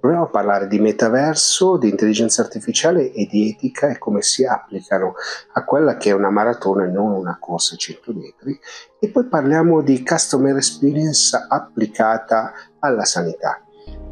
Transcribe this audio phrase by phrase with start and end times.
[0.00, 5.14] Proviamo a parlare di metaverso, di intelligenza artificiale e di etica e come si applicano
[5.54, 8.58] a quella che è una maratona e non una corsa a 100 metri.
[9.00, 13.62] E poi parliamo di customer experience applicata alla sanità.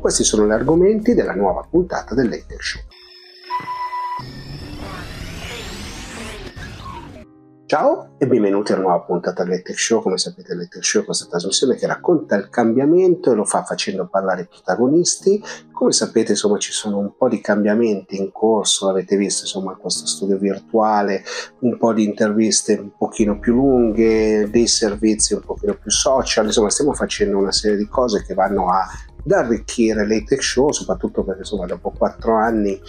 [0.00, 2.30] Questi sono gli argomenti della nuova puntata del.
[7.68, 10.00] Ciao e benvenuti a una nuova puntata del Tech Show.
[10.00, 13.64] Come sapete, il Tech Show è questa trasmissione che racconta il cambiamento e lo fa
[13.64, 15.42] facendo parlare i protagonisti.
[15.72, 18.88] Come sapete, insomma, ci sono un po' di cambiamenti in corso.
[18.88, 21.24] Avete visto, insomma, questo studio virtuale,
[21.62, 26.44] un po' di interviste un pochino più lunghe, dei servizi un pochino più social.
[26.44, 31.24] Insomma, stiamo facendo una serie di cose che vanno ad arricchire le Tech Show, soprattutto
[31.24, 32.80] perché, insomma, dopo quattro anni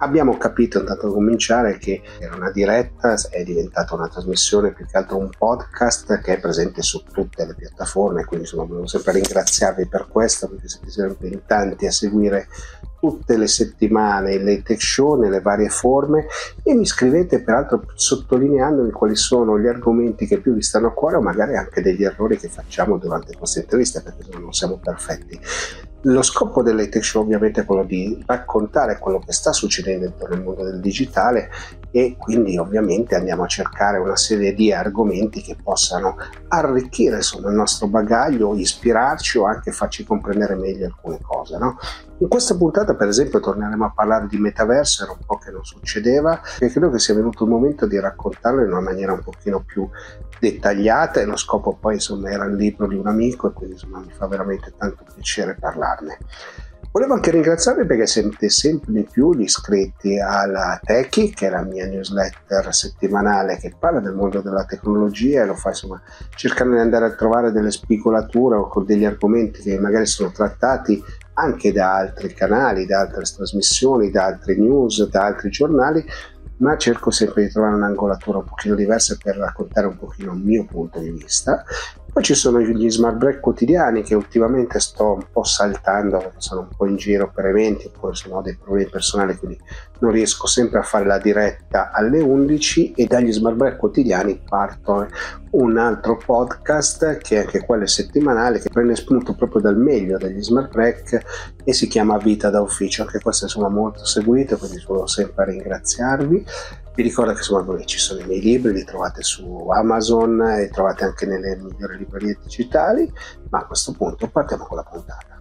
[0.00, 4.96] abbiamo capito intanto a cominciare che era una diretta, è diventata una trasmissione più che
[4.96, 9.86] altro un podcast che è presente su tutte le piattaforme, quindi insomma volevo sempre ringraziarvi
[9.86, 12.48] per questo perché siete sempre in tanti a seguire
[13.00, 16.26] tutte le settimane le tech show nelle varie forme
[16.62, 21.16] e mi scrivete peraltro sottolineandomi quali sono gli argomenti che più vi stanno a cuore
[21.16, 25.40] o magari anche degli errori che facciamo durante queste interviste perché non siamo perfetti.
[26.04, 30.34] Lo scopo delle tech show ovviamente è quello di raccontare quello che sta succedendo intorno
[30.34, 31.50] al mondo del digitale
[31.90, 36.16] e quindi ovviamente andiamo a cercare una serie di argomenti che possano
[36.48, 41.39] arricchire insomma, il nostro bagaglio, ispirarci o anche farci comprendere meglio alcune cose.
[41.58, 41.78] No?
[42.18, 45.64] In questa puntata per esempio torneremo a parlare di metaverso, era un po' che non
[45.64, 49.62] succedeva e credo che sia venuto il momento di raccontarlo in una maniera un pochino
[49.64, 49.88] più
[50.38, 54.00] dettagliata e lo scopo poi insomma era il libro di un amico e quindi insomma
[54.00, 56.18] mi fa veramente tanto piacere parlarne.
[56.92, 61.62] Volevo anche ringraziarvi perché siete sempre di più gli iscritti alla Techie, che è la
[61.62, 66.02] mia newsletter settimanale che parla del mondo della tecnologia e lo fa insomma
[66.34, 71.00] cercando di andare a trovare delle spigolature o con degli argomenti che magari sono trattati
[71.40, 76.04] anche da altri canali, da altre trasmissioni, da altri news, da altri giornali,
[76.58, 80.64] ma cerco sempre di trovare un'angolatura un pochino diversa per raccontare un pochino il mio
[80.64, 81.64] punto di vista.
[82.12, 86.68] Poi ci sono gli smart break quotidiani che ultimamente sto un po' saltando sono un
[86.76, 89.60] po' in giro per eventi oppure se ho dei problemi personali quindi
[90.00, 95.08] non riesco sempre a fare la diretta alle 11 e dagli smart break quotidiani parto
[95.50, 100.42] un altro podcast che è anche quello settimanale che prende spunto proprio dal meglio degli
[100.42, 101.22] smart break
[101.64, 103.02] e si chiama Vita da Ufficio.
[103.02, 106.46] Anche questo è insomma molto seguito quindi volevo sempre ringraziarvi.
[106.94, 111.04] Vi ricordo che insomma ci sono i miei libri, li trovate su Amazon e trovate
[111.04, 113.10] anche nelle migliori librerie digitali,
[113.48, 115.40] ma a questo punto partiamo con la puntata.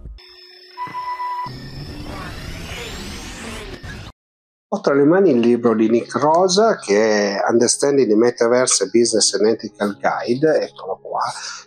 [4.71, 9.33] Ho tra le mani il libro di Nick Rosa che è Understanding the Metaverse Business
[9.33, 11.21] and Ethical Guide, eccolo qua,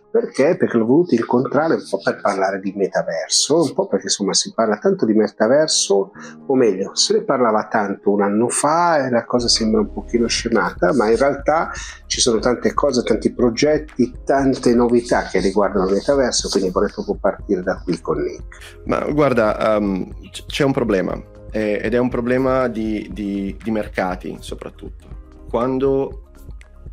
[0.08, 0.56] perché?
[0.56, 4.52] Perché l'ho voluto incontrare un po' per parlare di metaverso, un po' perché insomma si
[4.54, 6.12] parla tanto di metaverso,
[6.46, 10.28] o meglio, se ne parlava tanto un anno fa e la cosa sembra un pochino
[10.28, 11.72] scemata, ma in realtà
[12.06, 17.16] ci sono tante cose, tanti progetti, tante novità che riguardano il metaverso, quindi vorrei proprio
[17.20, 18.82] partire da qui con Nick.
[18.84, 20.08] Ma guarda, um,
[20.46, 21.20] c'è un problema,
[21.52, 25.20] eh, ed è un problema di, di, di mercati soprattutto.
[25.48, 26.30] Quando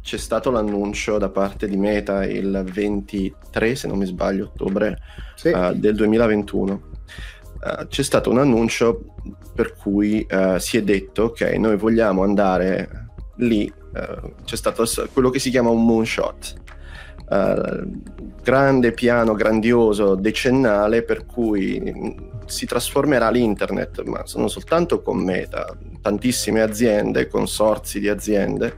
[0.01, 4.97] c'è stato l'annuncio da parte di Meta il 23, se non mi sbaglio, ottobre
[5.35, 5.49] sì.
[5.49, 6.73] uh, del 2021.
[6.73, 9.15] Uh, eh, c'è stato un annuncio
[9.53, 13.71] per cui uh, si è detto ok, noi vogliamo andare lì,
[14.43, 16.53] c'è stato quello che si chiama un moonshot,
[18.43, 26.61] grande piano grandioso decennale per cui si trasformerà l'internet, ma non soltanto con Meta, tantissime
[26.61, 28.75] aziende, consorzi di aziende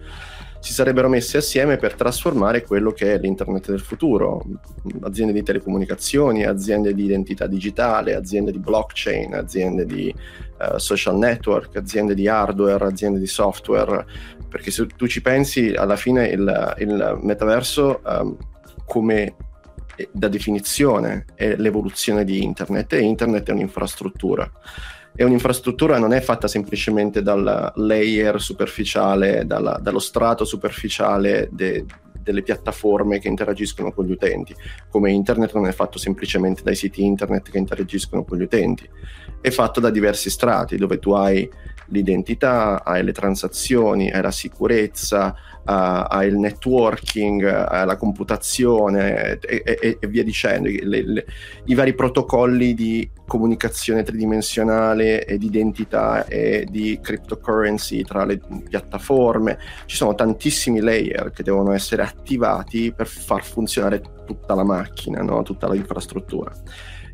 [0.62, 4.46] si sarebbero messi assieme per trasformare quello che è l'internet del futuro,
[5.02, 10.14] aziende di telecomunicazioni, aziende di identità digitale, aziende di blockchain, aziende di
[10.60, 14.06] uh, social network, aziende di hardware, aziende di software,
[14.48, 18.38] perché se tu ci pensi alla fine il, il metaverso um,
[18.86, 19.34] come
[20.12, 24.50] da definizione è l'evoluzione di internet e internet è un'infrastruttura.
[25.14, 31.86] E un'infrastruttura non è fatta semplicemente dal layer superficiale, dalla, dallo strato superficiale de,
[32.22, 34.56] delle piattaforme che interagiscono con gli utenti,
[34.90, 38.88] come internet non è fatto semplicemente dai siti internet che interagiscono con gli utenti,
[39.42, 41.50] è fatto da diversi strati dove tu hai
[41.92, 49.62] l'identità, hai le transazioni, hai la sicurezza, uh, hai il networking, hai la computazione e,
[49.66, 51.26] e, e via dicendo, le, le,
[51.66, 59.58] i vari protocolli di comunicazione tridimensionale e di identità e di cryptocurrency tra le piattaforme.
[59.86, 65.44] Ci sono tantissimi layer che devono essere attivati per far funzionare tutta la macchina, no?
[65.44, 66.52] tutta l'infrastruttura.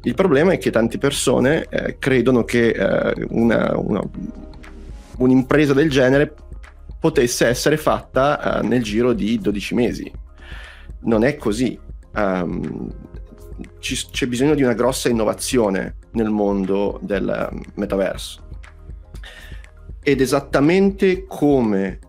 [0.04, 4.02] Il problema è che tante persone eh, credono che eh, una, una,
[5.18, 6.34] un'impresa del genere
[7.00, 10.12] potesse essere fatta uh, nel giro di 12 mesi.
[11.02, 11.80] Non è così.
[12.16, 12.92] Um,
[13.80, 18.46] ci, c'è bisogno di una grossa innovazione nel mondo del metaverso.
[20.02, 22.00] Ed esattamente come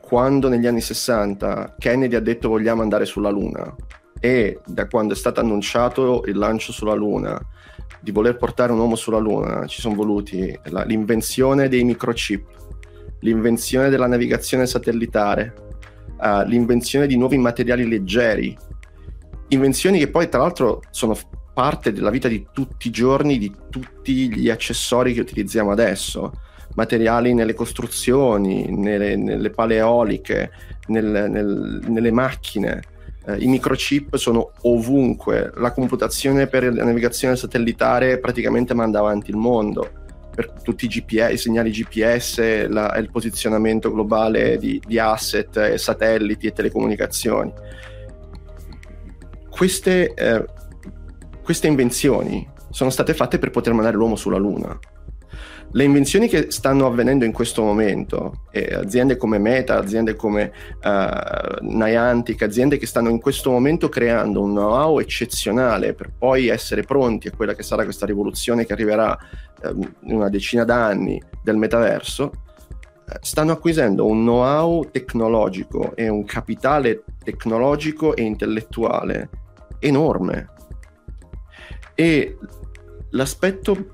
[0.00, 3.74] quando negli anni 60 Kennedy ha detto vogliamo andare sulla Luna
[4.20, 7.40] e da quando è stato annunciato il lancio sulla Luna
[8.04, 12.44] di voler portare un uomo sulla Luna ci sono voluti la, l'invenzione dei microchip,
[13.20, 15.54] l'invenzione della navigazione satellitare,
[16.20, 18.54] uh, l'invenzione di nuovi materiali leggeri,
[19.48, 21.16] invenzioni che poi tra l'altro sono
[21.54, 26.32] parte della vita di tutti i giorni di tutti gli accessori che utilizziamo adesso
[26.74, 30.50] materiali nelle costruzioni, nelle, nelle pale eoliche,
[30.88, 32.82] nel, nel, nelle macchine.
[33.26, 39.36] Eh, I microchip sono ovunque, la computazione per la navigazione satellitare praticamente manda avanti il
[39.36, 40.02] mondo.
[40.34, 46.48] Per tutti i, GPS, i segnali GPS, la, il posizionamento globale di, di asset, satelliti
[46.48, 47.52] e telecomunicazioni.
[49.48, 50.44] Queste, eh,
[51.40, 54.76] queste invenzioni sono state fatte per poter mandare l'uomo sulla Luna
[55.74, 60.52] le invenzioni che stanno avvenendo in questo momento, eh, aziende come Meta, aziende come
[60.84, 66.82] uh, Niantic, aziende che stanno in questo momento creando un know-how eccezionale per poi essere
[66.82, 69.18] pronti a quella che sarà questa rivoluzione che arriverà
[69.64, 72.30] um, in una decina d'anni del metaverso,
[73.08, 79.28] eh, stanno acquisendo un know-how tecnologico e un capitale tecnologico e intellettuale
[79.80, 80.50] enorme.
[81.96, 82.38] E
[83.10, 83.93] l'aspetto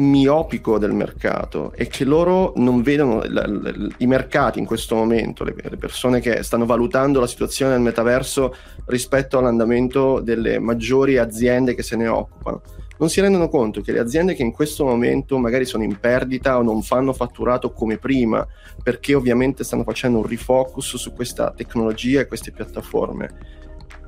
[0.00, 5.44] miopico del mercato e che loro non vedono l- l- i mercati in questo momento,
[5.44, 8.54] le, le, persone che stanno valutando la situazione del metaverso
[8.86, 12.62] rispetto all'andamento delle maggiori aziende che se ne occupano.
[12.98, 16.58] Non si rendono conto che le aziende che in questo momento magari sono in perdita
[16.58, 18.46] o non fanno fatturato come prima,
[18.82, 23.28] perché ovviamente stanno facendo un refocus su questa tecnologia e queste piattaforme,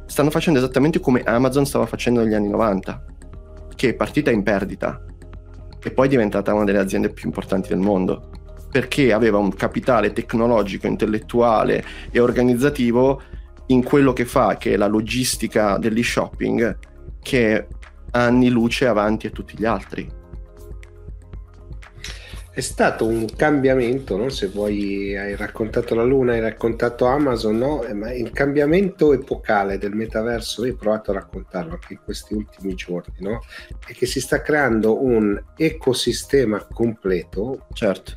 [0.06, 3.04] stanno facendo esattamente come Amazon stava facendo negli anni 90,
[3.74, 5.02] che è partita in perdita,
[5.82, 8.30] e poi è diventata una delle aziende più importanti del mondo
[8.70, 13.20] perché aveva un capitale tecnologico, intellettuale e organizzativo
[13.66, 16.78] in quello che fa, che è la logistica dell'e-shopping,
[17.20, 17.66] che è
[18.12, 20.20] anni luce avanti a tutti gli altri
[22.52, 24.28] è stato un cambiamento, no?
[24.28, 27.82] se vuoi hai raccontato la Luna, hai raccontato Amazon, no?
[27.82, 32.34] Eh, ma il cambiamento epocale del metaverso, io ho provato a raccontarlo anche in questi
[32.34, 33.40] ultimi giorni, no?
[33.86, 37.66] è che si sta creando un ecosistema completo.
[37.72, 38.16] Certo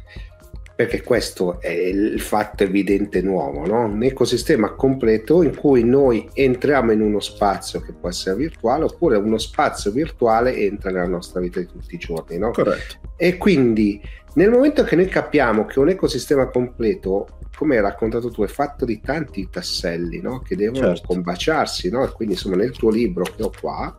[0.76, 3.86] perché questo è il fatto evidente nuovo, no?
[3.86, 9.16] un ecosistema completo in cui noi entriamo in uno spazio che può essere virtuale oppure
[9.16, 12.38] uno spazio virtuale entra nella nostra vita di tutti i giorni.
[12.38, 12.52] No?
[12.52, 12.98] Corretto.
[13.16, 14.02] E quindi
[14.34, 18.84] nel momento che noi capiamo che un ecosistema completo, come hai raccontato tu, è fatto
[18.84, 20.42] di tanti tasselli no?
[20.42, 21.08] che devono certo.
[21.08, 22.04] combaciarsi, no?
[22.04, 23.98] e quindi insomma nel tuo libro che ho qua,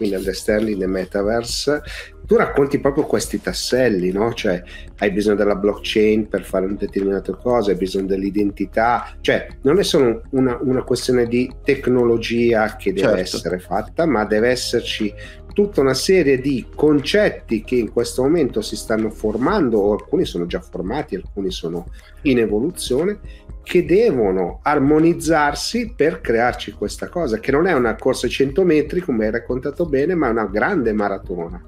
[0.00, 1.82] quindi Understanding the Metaverse,
[2.26, 4.32] tu racconti proprio questi tasselli, no?
[4.32, 4.62] Cioè,
[4.98, 9.82] hai bisogno della blockchain per fare un determinato cosa, hai bisogno dell'identità, cioè, non è
[9.82, 13.36] solo una, una questione di tecnologia che deve certo.
[13.36, 15.12] essere fatta, ma deve esserci
[15.52, 20.46] tutta una serie di concetti che in questo momento si stanno formando, o alcuni sono
[20.46, 21.86] già formati, alcuni sono
[22.22, 23.18] in evoluzione,
[23.62, 29.00] che devono armonizzarsi per crearci questa cosa, che non è una corsa ai 100 metri,
[29.00, 31.62] come hai raccontato bene, ma è una grande maratona.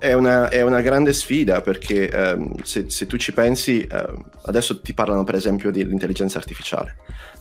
[0.00, 4.80] È una, è una grande sfida perché um, se, se, tu ci pensi, uh, adesso
[4.80, 6.96] ti parlano per esempio dell'intelligenza artificiale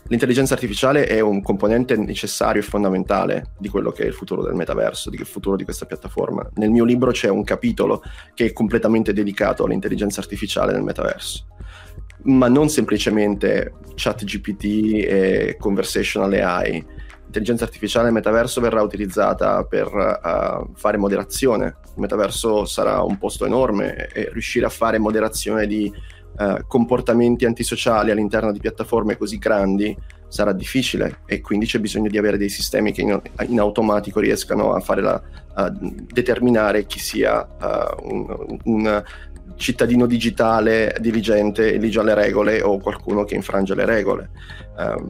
[0.09, 4.55] l'intelligenza artificiale è un componente necessario e fondamentale di quello che è il futuro del
[4.55, 6.47] metaverso, di il futuro di questa piattaforma.
[6.55, 8.01] Nel mio libro c'è un capitolo
[8.33, 11.47] che è completamente dedicato all'intelligenza artificiale nel metaverso,
[12.23, 14.63] ma non semplicemente chat GPT
[15.07, 16.85] e conversational AI.
[17.29, 21.75] L'intelligenza artificiale metaverso verrà utilizzata per uh, fare moderazione.
[21.85, 25.93] Il metaverso sarà un posto enorme e riuscire a fare moderazione di
[26.39, 29.95] eh, comportamenti antisociali all'interno di piattaforme così grandi
[30.27, 34.73] sarà difficile e quindi c'è bisogno di avere dei sistemi che in, in automatico riescano
[34.73, 35.21] a, la,
[35.53, 39.03] a determinare chi sia uh, un, un,
[39.55, 44.29] cittadino digitale diligente, elige le regole o qualcuno che infrange le regole.
[44.77, 45.05] Um,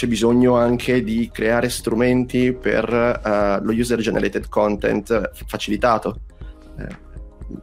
[0.00, 6.20] c'è bisogno anche di creare strumenti per uh, lo user generated content facilitato.
[6.78, 7.58] Uh,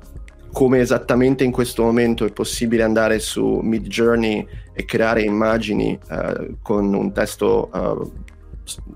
[0.52, 6.58] come esattamente in questo momento è possibile andare su Mid Journey e creare immagini uh,
[6.62, 8.12] con un testo uh,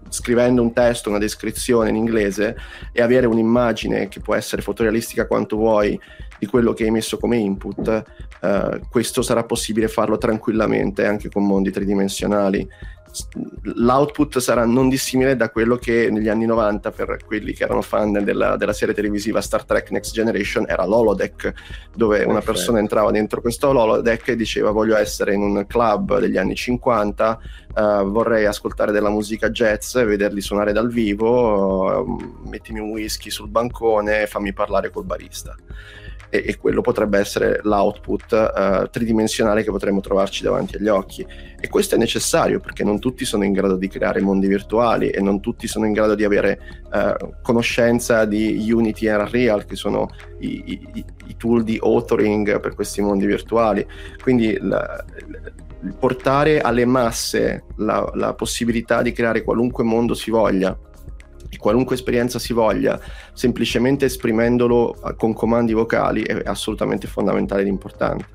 [0.09, 2.55] scrivendo un testo, una descrizione in inglese
[2.91, 5.99] e avere un'immagine che può essere fotorealistica quanto vuoi
[6.37, 8.03] di quello che hai messo come input,
[8.41, 12.67] eh, questo sarà possibile farlo tranquillamente anche con mondi tridimensionali
[13.63, 18.11] l'output sarà non dissimile da quello che negli anni 90 per quelli che erano fan
[18.11, 21.53] della, della serie televisiva Star Trek Next Generation era l'holodeck
[21.95, 22.31] dove Perfetto.
[22.31, 26.55] una persona entrava dentro questo holodeck e diceva voglio essere in un club degli anni
[26.55, 27.39] 50
[27.75, 33.29] uh, eh, vorrei ascoltare della musica jazz vederli suonare dal vivo uh, mettimi un whisky
[33.29, 35.55] sul bancone e fammi parlare col barista
[36.31, 41.27] e, e quello potrebbe essere l'output uh, tridimensionale che potremmo trovarci davanti agli occhi.
[41.59, 45.19] E questo è necessario perché non tutti sono in grado di creare mondi virtuali e
[45.21, 46.59] non tutti sono in grado di avere
[46.91, 50.07] uh, conoscenza di Unity e Unreal, che sono
[50.39, 53.85] i, i, i, tool di authoring per questi mondi virtuali.
[54.21, 55.03] Quindi la,
[55.99, 60.77] portare alle masse la, la possibilità di creare qualunque mondo si voglia
[61.57, 62.99] qualunque esperienza si voglia,
[63.33, 68.25] semplicemente esprimendolo eh, con comandi vocali è assolutamente fondamentale ed importante.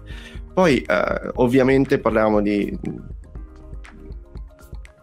[0.53, 2.75] Poi eh, ovviamente parliamo di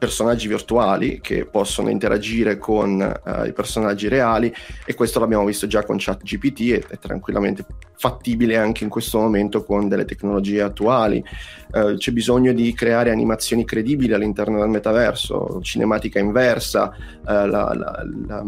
[0.04, 4.54] personaggi virtuali che possono interagire con uh, i personaggi reali
[4.86, 9.64] e questo l'abbiamo visto già con ChatGPT e è tranquillamente fattibile anche in questo momento
[9.64, 11.24] con delle tecnologie attuali.
[11.72, 18.06] Uh, c'è bisogno di creare animazioni credibili all'interno del metaverso, cinematica inversa, uh, la, la,
[18.28, 18.44] la,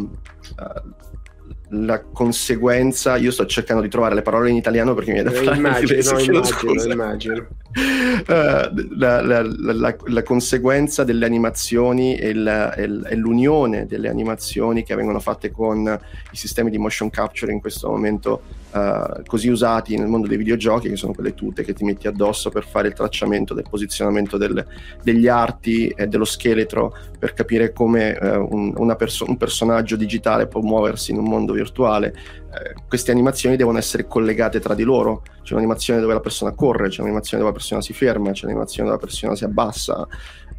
[1.70, 5.32] la conseguenza, io sto cercando di trovare le parole in italiano perché mi è da
[5.32, 7.48] eh, fare immagino, no, immagino, immagino.
[8.16, 15.20] Uh, la, la, la, la, conseguenza delle animazioni e, e, l'unione delle animazioni che vengono
[15.20, 16.00] fatte con
[16.32, 18.42] i sistemi di motion capture in questo momento
[18.76, 22.50] uh, così usati nel mondo dei videogiochi, che sono quelle tute che ti metti addosso
[22.50, 24.64] per fare il tracciamento del posizionamento del,
[25.02, 30.62] degli arti e dello scheletro per capire come uh, un, perso- un personaggio digitale può
[30.62, 32.14] muoversi in un mondo virtuale,
[32.56, 35.24] eh, queste animazioni devono essere collegate tra di loro.
[35.44, 38.90] C'è un'animazione dove la persona corre, c'è un'animazione dove la persona si ferma, c'è un'animazione
[38.90, 40.08] dove la persona si abbassa.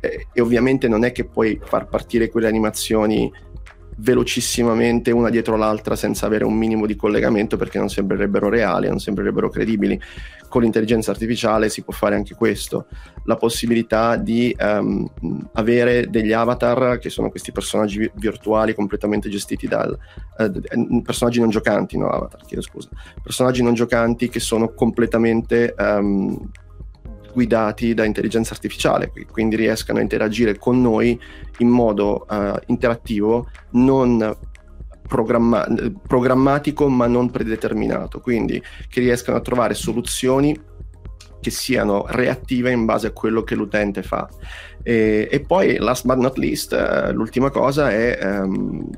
[0.00, 3.32] Eh, e ovviamente non è che puoi far partire quelle animazioni
[3.96, 8.98] velocissimamente una dietro l'altra senza avere un minimo di collegamento perché non sembrerebbero reali, non
[8.98, 10.00] sembrerebbero credibili.
[10.48, 12.86] Con l'intelligenza artificiale si può fare anche questo,
[13.24, 15.10] la possibilità di um,
[15.54, 19.96] avere degli avatar che sono questi personaggi vi- virtuali completamente gestiti dal
[20.38, 22.88] uh, personaggi non giocanti, no avatar, chiedo scusa,
[23.22, 26.48] personaggi non giocanti che sono completamente um,
[27.36, 31.20] guidati da intelligenza artificiale, quindi riescano a interagire con noi
[31.58, 34.34] in modo uh, interattivo, non
[35.06, 35.66] programma-
[36.06, 40.58] programmatico ma non predeterminato, quindi che riescano a trovare soluzioni
[41.38, 44.26] che siano reattive in base a quello che l'utente fa.
[44.82, 48.88] E, e poi, last but not least, uh, l'ultima cosa è, um,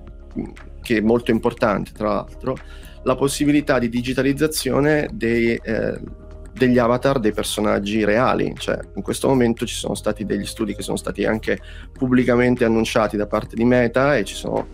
[0.80, 2.56] che è molto importante, tra l'altro,
[3.02, 5.58] la possibilità di digitalizzazione dei...
[5.60, 6.26] Eh,
[6.58, 10.82] degli avatar dei personaggi reali, cioè in questo momento ci sono stati degli studi che
[10.82, 11.58] sono stati anche
[11.92, 14.66] pubblicamente annunciati da parte di Meta e ci sono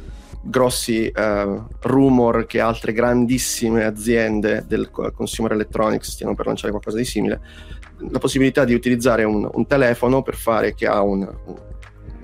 [0.43, 7.05] grossi uh, rumor che altre grandissime aziende del consumer electronics stiano per lanciare qualcosa di
[7.05, 7.41] simile,
[8.11, 11.27] la possibilità di utilizzare un, un telefono per fare che ha un,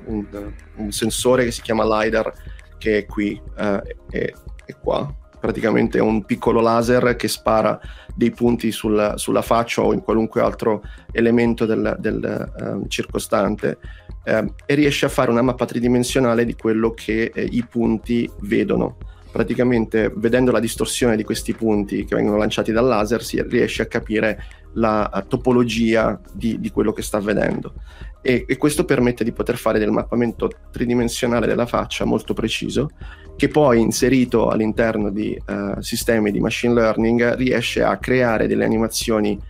[0.07, 2.33] un, un, sensore che si chiama LiDAR
[2.77, 4.35] che è qui uh, e,
[4.67, 7.81] e qua praticamente è un piccolo laser che spara
[8.15, 13.79] dei punti sul, sulla faccia o in qualunque altro elemento del, del um, circostante
[14.27, 18.97] um, e riesce a fare una mappa tridimensionale di quello che eh, i punti vedono.
[19.33, 23.87] Praticamente vedendo la distorsione di questi punti che vengono lanciati dal laser si riesce a
[23.87, 24.43] capire
[24.75, 27.75] la topologia di, di quello che sta vedendo
[28.23, 32.91] e, e, questo permette di poter fare del mappamento tridimensionale della faccia molto preciso
[33.37, 39.41] che poi inserito all'interno di uh, sistemi di machine learning riesce a creare delle animazioni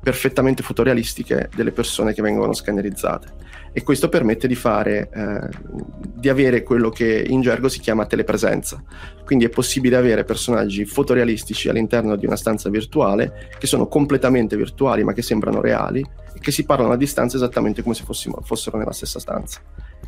[0.00, 3.40] perfettamente fotorealistiche delle persone che vengono scannerizzate
[3.72, 5.48] e questo permette di fare eh,
[6.22, 8.82] di avere quello che in gergo si chiama telepresenza.
[9.24, 15.02] Quindi è possibile avere personaggi fotorealistici all'interno di una stanza virtuale che sono completamente virtuali
[15.04, 16.00] ma che sembrano reali
[16.34, 19.60] e che si parlano a distanza esattamente come se fossimo, fossero nella stessa stanza.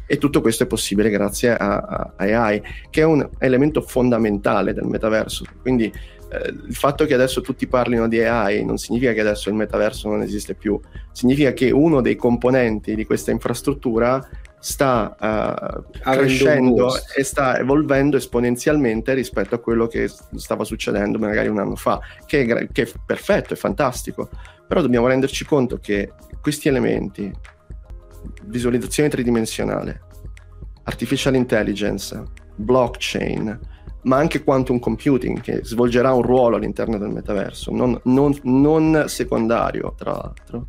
[0.07, 4.85] E tutto questo è possibile grazie a, a AI che è un elemento fondamentale del
[4.85, 5.45] metaverso.
[5.63, 5.91] Quindi
[6.35, 10.09] eh, il fatto che adesso tutti parlino di AI non significa che adesso il metaverso
[10.09, 10.81] non esiste più,
[11.13, 14.27] significa che uno dei componenti di questa infrastruttura
[14.59, 21.59] sta uh, crescendo e sta evolvendo esponenzialmente rispetto a quello che stava succedendo magari un
[21.59, 24.31] anno fa, che è, che è perfetto, è fantastico,
[24.67, 27.31] però dobbiamo renderci conto che questi elementi,
[28.45, 30.01] visualizzazione tridimensionale,
[30.85, 32.23] artificial intelligence,
[32.57, 33.73] blockchain,
[34.05, 39.95] ma anche quantum computing che svolgerà un ruolo all'interno del metaverso, non, non, non secondario
[39.97, 40.67] tra l'altro.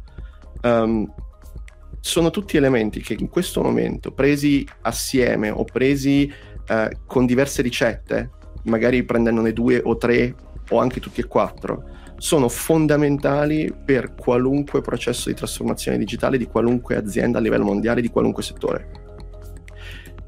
[0.62, 1.12] Um,
[2.00, 6.32] sono tutti elementi che in questo momento, presi assieme o presi
[6.70, 8.30] uh, con diverse ricette,
[8.64, 10.36] magari prendendone due o tre
[10.70, 11.84] o anche tutti e quattro,
[12.18, 18.10] sono fondamentali per qualunque processo di trasformazione digitale di qualunque azienda a livello mondiale, di
[18.10, 19.05] qualunque settore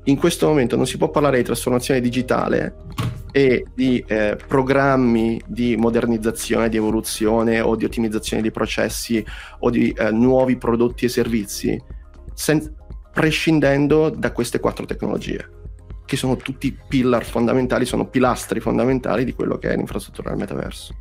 [0.08, 2.76] in questo momento non si può parlare di trasformazione digitale
[3.32, 9.24] e di eh, programmi di modernizzazione, di evoluzione o di ottimizzazione dei processi
[9.60, 11.82] o di eh, nuovi prodotti e servizi
[12.34, 12.74] sen-
[13.12, 15.56] prescindendo da queste quattro tecnologie
[16.06, 20.96] che sono tutti pillar fondamentali, sono pilastri fondamentali di quello che è l'infrastruttura del metaverso.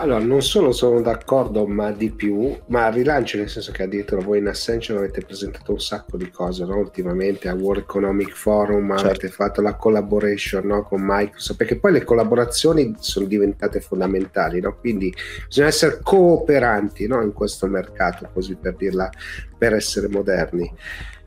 [0.00, 4.38] Allora, non solo sono d'accordo, ma di più, ma rilancio nel senso che addirittura voi
[4.38, 6.76] in Ascension avete presentato un sacco di cose, no?
[6.76, 9.06] ultimamente a World Economic Forum certo.
[9.06, 10.84] avete fatto la collaboration no?
[10.84, 14.76] con Microsoft, perché poi le collaborazioni sono diventate fondamentali, no?
[14.76, 15.12] quindi
[15.46, 19.10] bisogna essere cooperanti in questo mercato, così per dirla,
[19.58, 20.72] per essere moderni.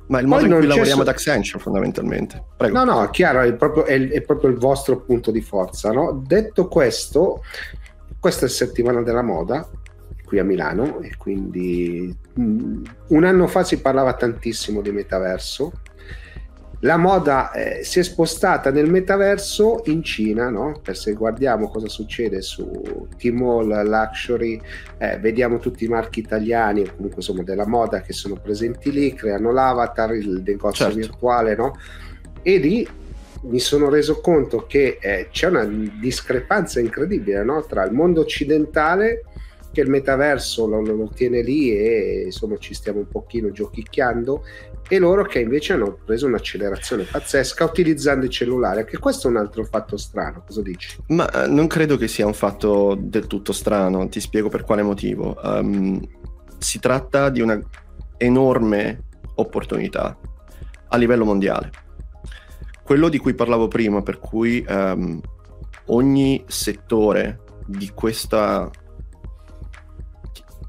[0.08, 1.10] Ma il modo Poi in cui lavoriamo so...
[1.10, 2.44] ad Accenture fondamentalmente.
[2.56, 2.84] Prego.
[2.84, 5.92] No, no, chiaro, è proprio, è, è proprio il vostro punto di forza.
[5.92, 6.22] No?
[6.26, 7.44] Detto questo,
[8.22, 9.68] questa è settimana della moda
[10.24, 15.74] qui a Milano e quindi mm, un anno fa si parlava tantissimo di metaverso.
[16.82, 20.80] La moda eh, si è spostata nel metaverso in Cina, no?
[20.84, 24.62] Per se guardiamo cosa succede su Tmall, Luxury,
[25.00, 29.14] eh, vediamo tutti i marchi italiani o comunque insomma della moda che sono presenti lì,
[29.14, 31.00] creano l'avatar, il negozio certo.
[31.00, 31.76] virtuale, no?
[32.44, 32.88] E lì
[33.44, 37.64] mi sono reso conto che eh, c'è una discrepanza incredibile no?
[37.66, 39.24] tra il mondo occidentale
[39.72, 44.44] che il metaverso lo, lo, tiene lì e insomma ci stiamo un pochino giochicchiando
[44.88, 49.38] e loro che invece hanno preso un'accelerazione pazzesca utilizzando il cellulare che questo è un
[49.38, 50.98] altro fatto strano cosa dici?
[51.08, 54.84] Ma eh, non credo che sia un fatto del tutto strano ti spiego per quale
[54.84, 56.00] motivo um,
[56.58, 57.60] si tratta di una
[58.18, 60.18] enorme opportunità
[60.90, 61.81] a livello mondiale
[62.84, 65.20] quello di cui parlavo prima, per cui um,
[65.88, 68.70] ogni settore di questa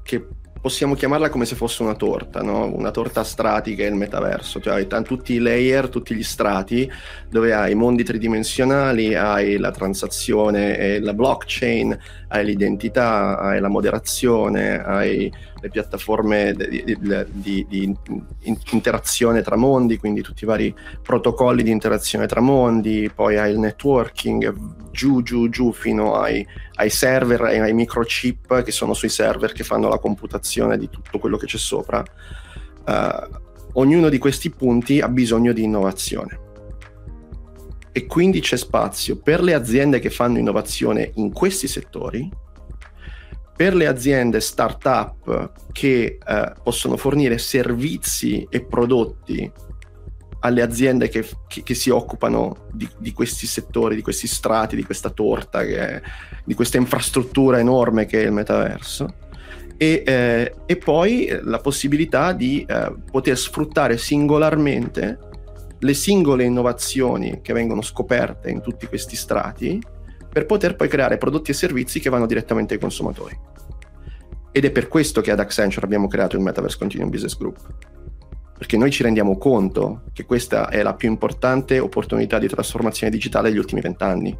[0.03, 0.27] che
[0.63, 2.73] possiamo chiamarla come se fosse una torta, no?
[2.73, 6.15] una torta a strati che è il metaverso, cioè hai t- tutti i layer, tutti
[6.15, 6.89] gli strati,
[7.29, 11.99] dove hai i mondi tridimensionali, hai la transazione la blockchain,
[12.33, 16.97] hai l'identità, hai la moderazione, hai le piattaforme di, di,
[17.29, 17.97] di, di,
[18.71, 23.59] interazione tra mondi, quindi tutti i vari protocolli di interazione tra mondi, poi hai il
[23.59, 29.51] networking, giù, giù, giù fino ai, ai server, ai, ai microchip che sono sui server
[29.51, 32.03] che fanno la computazione di tutto quello che c'è sopra.
[32.85, 33.41] Uh,
[33.73, 36.39] ognuno di questi punti ha bisogno di innovazione
[37.93, 42.29] e quindi c'è spazio per le aziende che fanno innovazione in questi settori
[43.55, 49.49] per le aziende startup che eh, possono fornire servizi e prodotti
[50.39, 54.83] alle aziende che, che, che si occupano di, di, questi settori, di questi strati, di
[54.83, 56.01] questa torta, è,
[56.43, 59.21] di questa infrastruttura enorme che è il metaverso.
[59.77, 65.19] E, eh, e poi la possibilità di eh, poter sfruttare singolarmente
[65.83, 69.81] le singole innovazioni che vengono scoperte in tutti questi strati
[70.29, 73.37] per poter poi creare prodotti e servizi che vanno direttamente ai consumatori.
[74.51, 77.59] Ed è per questo che ad Accenture abbiamo creato il Metaverse Continuum Business Group.
[78.57, 83.49] Perché noi ci rendiamo conto che questa è la più importante opportunità di trasformazione digitale
[83.49, 84.37] degli ultimi vent'anni.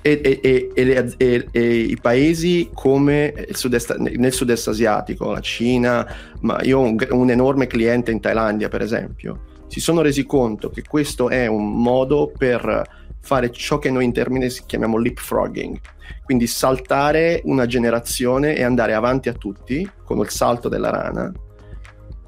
[0.00, 6.06] E, e, e, e, i paesi come sud-est, nel sud-est asiatico, la Cina,
[6.40, 10.70] ma io ho un, un enorme cliente in Thailandia, per esempio, si sono resi conto
[10.70, 15.78] che questo è un modo per fare ciò che noi in termini chiamiamo leapfrogging,
[16.24, 21.32] quindi saltare una generazione e andare avanti a tutti con il salto della rana,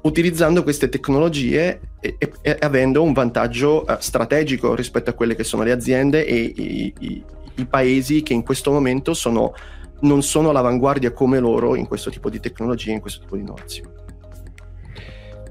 [0.01, 5.43] utilizzando queste tecnologie e, e, e avendo un vantaggio uh, strategico rispetto a quelle che
[5.43, 7.23] sono le aziende e i, i,
[7.55, 9.53] i paesi che in questo momento sono,
[10.01, 14.00] non sono all'avanguardia come loro in questo tipo di tecnologie, in questo tipo di innovazione.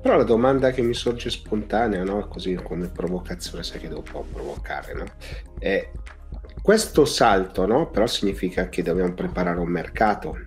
[0.01, 2.27] Però la domanda che mi sorge spontanea, no?
[2.29, 5.05] così come provocazione, sai che devo un po' provocare, no?
[5.59, 5.91] è
[6.63, 7.91] questo salto, no?
[7.91, 10.39] però significa che dobbiamo preparare un mercato,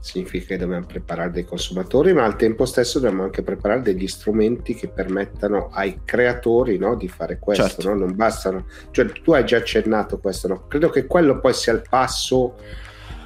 [0.00, 4.74] significa che dobbiamo preparare dei consumatori, ma al tempo stesso dobbiamo anche preparare degli strumenti
[4.74, 7.68] che permettano ai creatori no, di fare questo.
[7.68, 7.88] Certo.
[7.88, 7.94] No?
[7.94, 10.66] Non bastano, cioè tu hai già accennato questo, no?
[10.66, 12.56] credo che quello poi sia il passo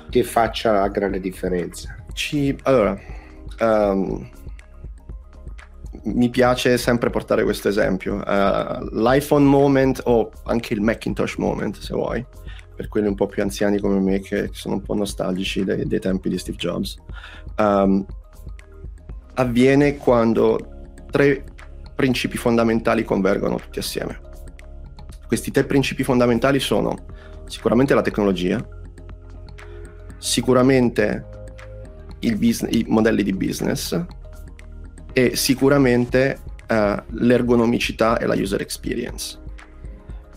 [0.08, 1.96] che faccia la grande differenza.
[2.12, 2.98] Ci, allora,
[3.60, 4.30] um,
[6.06, 8.16] mi piace sempre portare questo esempio.
[8.16, 12.24] Uh, L'iPhone moment o anche il Macintosh moment, se vuoi,
[12.74, 16.00] per quelli un po' più anziani come me che sono un po' nostalgici dei, dei
[16.00, 16.96] tempi di Steve Jobs,
[17.58, 18.04] um,
[19.34, 20.58] avviene quando
[21.10, 21.44] tre
[21.94, 24.20] principi fondamentali convergono tutti assieme.
[25.26, 26.94] Questi tre principi fondamentali sono
[27.46, 28.64] sicuramente la tecnologia,
[30.18, 31.34] sicuramente
[32.20, 34.04] business, i modelli di business
[35.18, 39.38] e sicuramente uh, l'ergonomicità e la user experience.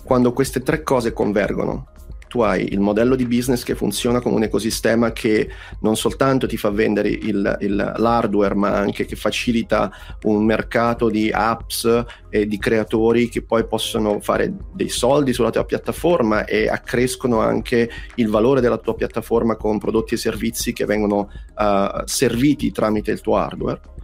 [0.06, 1.88] Quando queste tre cose convergono,
[2.30, 5.50] tu hai il modello di business che funziona come un ecosistema che
[5.82, 9.92] non soltanto ti fa vendere il, il, l'hardware, ma anche che facilita
[10.24, 15.66] un mercato di apps e di creatori che poi possono fare dei soldi sulla tua
[15.66, 21.30] piattaforma e accrescono anche il valore della tua piattaforma con prodotti e servizi che vengono
[21.58, 23.98] uh, serviti tramite il tuo hardware.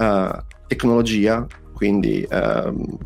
[0.00, 0.30] Uh,
[0.66, 2.98] tecnologia, quindi uh,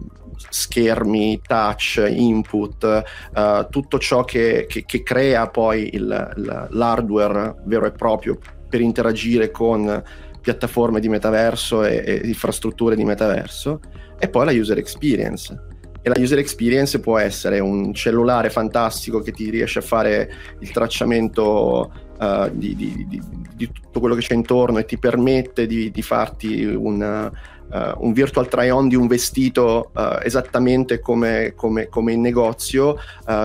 [0.48, 3.02] schermi, touch, input,
[3.34, 8.80] uh, tutto ciò che, che, che crea poi il, il, l'hardware vero e proprio per
[8.80, 10.02] interagire con
[10.40, 13.80] piattaforme di metaverso e, e infrastrutture di metaverso,
[14.18, 15.72] e poi la user experience.
[16.00, 20.30] E la user experience può essere un cellulare fantastico che ti riesce a fare
[20.60, 23.22] il tracciamento uh, di, di, di,
[23.54, 28.48] di, tutto quello che c'è intorno e ti permette di, farti una, uh, un virtual
[28.48, 32.96] try-on di un vestito uh, esattamente come, come, come, in negozio,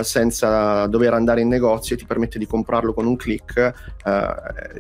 [0.01, 3.73] senza dover andare in negozio e ti permette di comprarlo con un click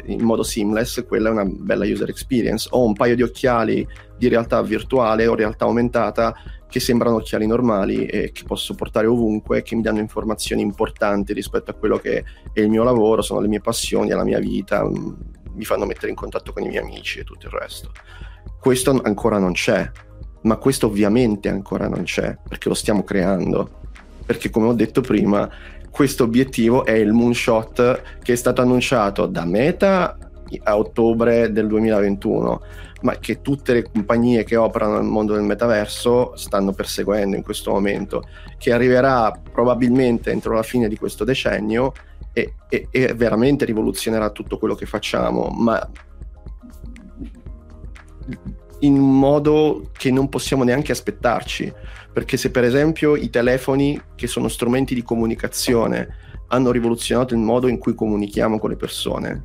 [0.05, 2.67] in modo seamless, quella è una bella user experience.
[2.71, 6.35] Ho un paio di occhiali di realtà virtuale o realtà aumentata
[6.69, 11.71] che sembrano occhiali normali e che posso portare ovunque, che mi danno informazioni importanti rispetto
[11.71, 15.13] a quello che è il mio lavoro, sono le mie passioni, la mia vita, mm,
[15.55, 17.91] mi fanno mettere in contatto con i miei amici e tutto il resto.
[18.59, 19.89] Questo ancora non c'è,
[20.41, 23.77] ma questo ovviamente ancora non c'è, perché lo stiamo creando.
[24.25, 25.49] Perché come ho detto prima,
[25.89, 30.17] questo obiettivo è il moonshot che è stato annunciato da Meta
[30.63, 32.61] a ottobre del 2021,
[33.01, 37.71] ma che tutte le compagnie che operano nel mondo del metaverso stanno perseguendo in questo
[37.71, 38.23] momento,
[38.57, 41.93] che arriverà probabilmente entro la fine di questo decennio
[42.33, 45.89] e, e, e veramente rivoluzionerà tutto quello che facciamo, ma
[48.79, 51.73] in un modo che non possiamo neanche aspettarci.
[52.11, 56.07] Perché se per esempio i telefoni, che sono strumenti di comunicazione,
[56.47, 59.43] hanno rivoluzionato il modo in cui comunichiamo con le persone,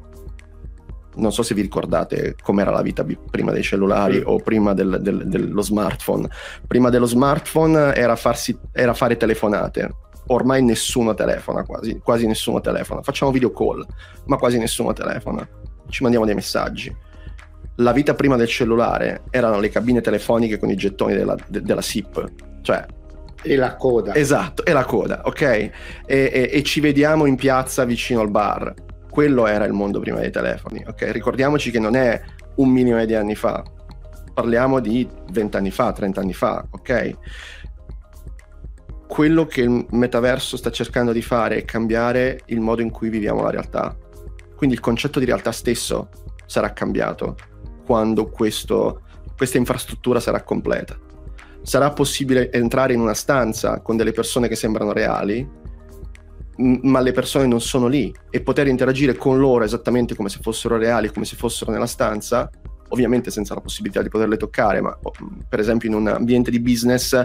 [1.17, 5.27] non so se vi ricordate com'era la vita prima dei cellulari o prima del, del,
[5.27, 6.29] dello smartphone.
[6.67, 9.95] Prima dello smartphone era, farsi, era fare telefonate.
[10.29, 13.03] Ormai nessuno telefona, quasi, quasi nessuno telefona.
[13.03, 13.87] Facciamo video call,
[14.27, 15.47] ma quasi nessuno telefona.
[15.89, 16.95] Ci mandiamo dei messaggi
[17.79, 21.83] la vita prima del cellulare erano le cabine telefoniche con i gettoni della, de, della
[21.83, 22.31] SIP,
[22.63, 22.87] cioè
[23.45, 24.15] e la coda.
[24.15, 25.43] Esatto, e la coda, ok?
[25.43, 25.71] E,
[26.07, 28.73] e, e, ci vediamo in piazza vicino al bar.
[29.15, 31.13] Quello era il mondo prima dei telefoni, ok?
[31.13, 32.21] Ricordiamoci che non è
[32.57, 33.63] un milione di anni fa,
[34.35, 37.17] parliamo di vent'anni fa, trent'anni fa, ok?
[39.07, 43.45] Quello che il metaverso sta cercando di fare è cambiare il modo in cui viviamo
[43.45, 43.97] la realtà.
[44.57, 46.09] Quindi il concetto di realtà stesso
[46.45, 47.37] sarà cambiato
[47.87, 49.03] quando questo,
[49.37, 50.99] questa infrastruttura sarà completa.
[51.63, 55.49] Sarà possibile entrare in una stanza con delle persone che sembrano reali,
[56.57, 60.77] ma le persone non sono lì e poter interagire con loro esattamente come se fossero
[60.77, 62.49] reali, come se fossero nella stanza,
[62.89, 65.13] ovviamente senza la possibilità di poterle toccare, ma oh,
[65.49, 67.25] per esempio in un ambiente di business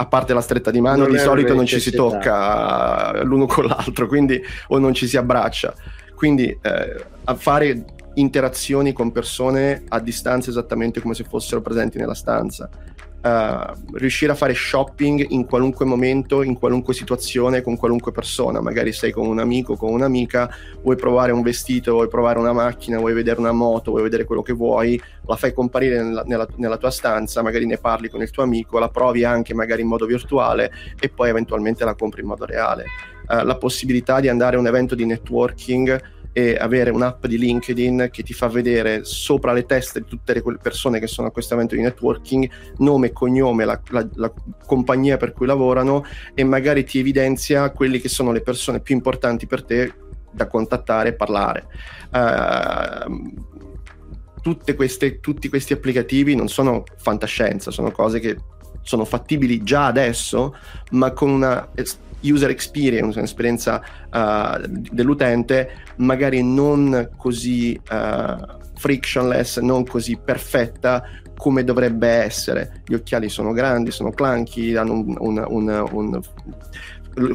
[0.00, 3.64] a parte la stretta di mano, non di solito non ci si tocca l'uno con
[3.64, 5.74] l'altro, quindi o non ci si abbraccia.
[6.14, 12.14] Quindi eh, a fare interazioni con persone a distanza esattamente come se fossero presenti nella
[12.14, 12.68] stanza.
[13.20, 18.60] Uh, riuscire a fare shopping in qualunque momento, in qualunque situazione, con qualunque persona.
[18.60, 20.48] Magari sei con un amico, con un'amica,
[20.82, 24.42] vuoi provare un vestito, vuoi provare una macchina, vuoi vedere una moto, vuoi vedere quello
[24.42, 28.30] che vuoi, la fai comparire nella, nella, nella tua stanza, magari ne parli con il
[28.30, 32.28] tuo amico, la provi anche magari in modo virtuale e poi eventualmente la compri in
[32.28, 32.84] modo reale.
[33.26, 36.00] Uh, la possibilità di andare a un evento di networking
[36.38, 40.42] e avere un'app di LinkedIn che ti fa vedere sopra le teste di tutte le
[40.62, 44.32] persone che sono a questo evento di networking nome, cognome, la, la, la
[44.64, 49.48] compagnia per cui lavorano e magari ti evidenzia quelle che sono le persone più importanti
[49.48, 49.92] per te
[50.30, 51.66] da contattare e parlare.
[52.12, 53.34] Uh,
[54.76, 58.36] queste, tutti questi applicativi non sono fantascienza, sono cose che
[58.82, 60.54] sono fattibili già adesso,
[60.92, 61.68] ma con una
[62.22, 71.02] user experience, un'esperienza uh, dell'utente magari non così uh, frictionless, non così perfetta
[71.36, 72.82] come dovrebbe essere.
[72.86, 76.20] Gli occhiali sono grandi, sono clunky, hanno un, un, un, un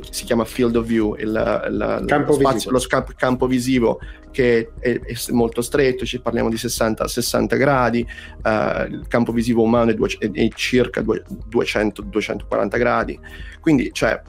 [0.10, 1.28] si chiama field of view, il,
[1.70, 2.72] il, campo, spazio.
[2.72, 4.00] Lo scamp- campo visivo
[4.32, 8.06] che è, è, molto stretto, ci parliamo di 60, 60 gradi,
[8.44, 13.20] uh, il campo visivo umano è, due, è, è circa 200-240 gradi,
[13.60, 14.22] quindi cioè,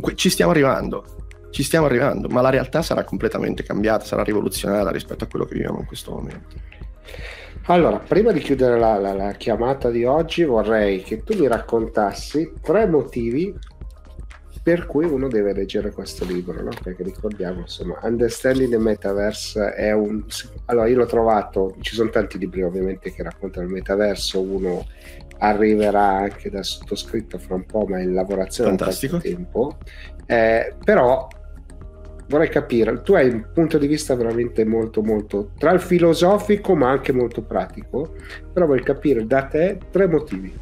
[0.00, 1.04] que- ci stiamo arrivando.
[1.50, 5.54] Ci stiamo arrivando, ma la realtà sarà completamente cambiata, sarà rivoluzionata rispetto a quello che
[5.54, 6.54] viviamo in questo momento.
[7.68, 12.52] Allora, prima di chiudere la, la, la, chiamata di oggi, vorrei che tu mi raccontassi
[12.62, 13.52] tre motivi
[14.66, 16.70] per cui uno deve leggere questo libro, no?
[16.82, 20.24] perché ricordiamo, insomma, Understanding the Metaverse è un...
[20.64, 24.84] Allora, io l'ho trovato, ci sono tanti libri ovviamente che raccontano il metaverso, uno
[25.38, 29.78] arriverà anche da sottoscritto fra un po', ma in lavorazione da tanto tempo,
[30.26, 31.28] eh, però
[32.28, 36.90] vorrei capire, tu hai un punto di vista veramente molto molto tra il filosofico ma
[36.90, 38.14] anche molto pratico,
[38.52, 40.52] però vorrei capire da te tre motivi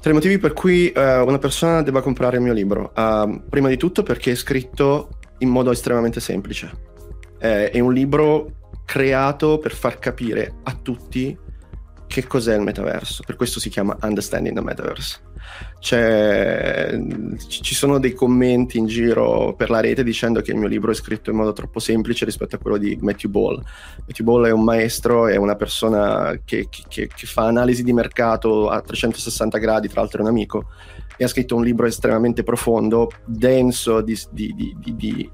[0.00, 2.92] Tre motivi per cui uh, una persona debba comprare il mio libro.
[2.94, 6.70] Uh, prima di tutto perché è scritto in modo estremamente semplice.
[7.40, 11.36] Eh, è un libro creato per far capire a tutti
[12.08, 13.22] che cos'è il metaverso.
[13.24, 15.20] Per questo si chiama Understanding the Metaverse.
[15.78, 16.98] C'è,
[17.46, 20.94] ci sono dei commenti in giro per la rete dicendo che il mio libro è
[20.94, 23.62] scritto in modo troppo semplice rispetto a quello di Matthew Ball.
[24.06, 28.68] Matthew Ball è un maestro, è una persona che, che, che fa analisi di mercato
[28.68, 30.66] a 360 gradi, tra l'altro è un amico,
[31.16, 35.30] e ha scritto un libro estremamente profondo, denso di, di, di,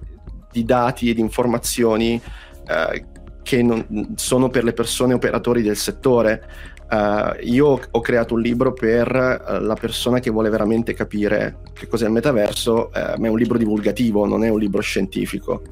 [0.51, 2.21] di dati e di informazioni.
[2.67, 3.13] Eh,
[3.45, 8.75] che non, sono per le persone operatori del settore Uh, io ho creato un libro
[8.75, 13.31] per uh, la persona che vuole veramente capire che cos'è il metaverso, uh, ma è
[13.31, 15.63] un libro divulgativo, non è un libro scientifico.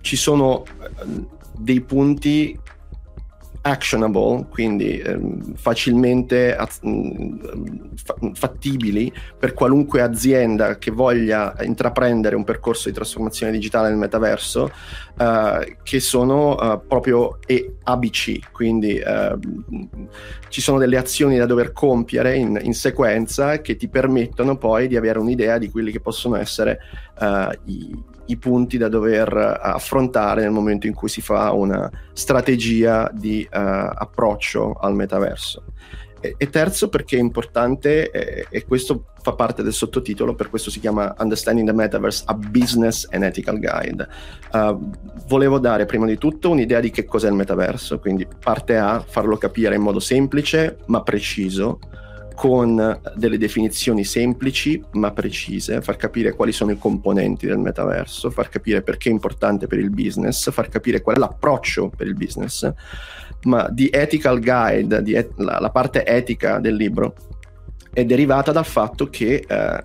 [0.00, 0.64] ci sono
[1.58, 2.58] dei punti
[3.66, 12.88] actionable, quindi ehm, facilmente az- mm, fattibili per qualunque azienda che voglia intraprendere un percorso
[12.88, 14.70] di trasformazione digitale nel metaverso,
[15.18, 19.38] eh, che sono eh, proprio e ABC, quindi eh,
[20.48, 24.96] ci sono delle azioni da dover compiere in, in, sequenza che ti permettono poi di
[24.96, 26.80] avere un'idea di quelli che possono essere
[27.18, 31.90] eh, i i punti da dover eh, affrontare nel momento in cui si fa una
[32.12, 35.64] strategia di uh, approccio al metaverso.
[36.20, 40.70] E, e, terzo perché è importante, e, e questo fa parte del sottotitolo, per questo
[40.70, 44.08] si chiama Understanding the Metaverse, a Business and Ethical Guide.
[44.52, 44.90] Uh,
[45.26, 49.36] volevo dare prima di tutto un'idea di che cos'è il metaverso, quindi parte A, farlo
[49.36, 51.78] capire in modo semplice ma preciso,
[52.34, 58.48] con delle definizioni semplici ma precise, far capire quali sono i componenti del metaverso, far
[58.48, 62.70] capire perché è importante per il business, far capire qual è l'approccio per il business,
[63.44, 67.14] ma di ethical guide, di et- la, la, parte etica del libro,
[67.92, 69.84] è derivata dal fatto che eh,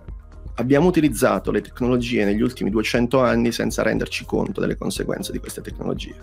[0.56, 5.62] abbiamo utilizzato le tecnologie negli ultimi 200 anni senza renderci conto delle conseguenze di queste
[5.62, 6.16] tecnologie.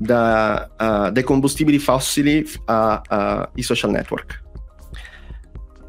[0.00, 3.00] Da, uh, dai combustibili fossili ai
[3.52, 4.46] uh, social network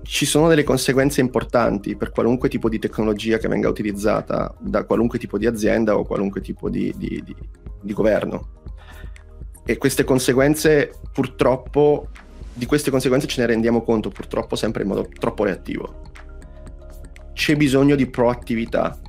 [0.09, 5.19] ci sono delle conseguenze importanti per qualunque tipo di tecnologia che venga utilizzata da qualunque
[5.19, 7.35] tipo di azienda o qualunque tipo di, di, di,
[7.79, 8.63] di governo.
[9.63, 12.07] E queste conseguenze, purtroppo,
[12.51, 16.01] di queste conseguenze ce ne rendiamo conto purtroppo sempre in modo troppo reattivo.
[17.33, 18.99] C'è bisogno di proattività,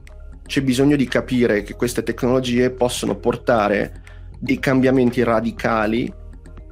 [0.44, 4.02] c'è bisogno di capire che queste tecnologie possono portare
[4.38, 6.12] dei cambiamenti radicali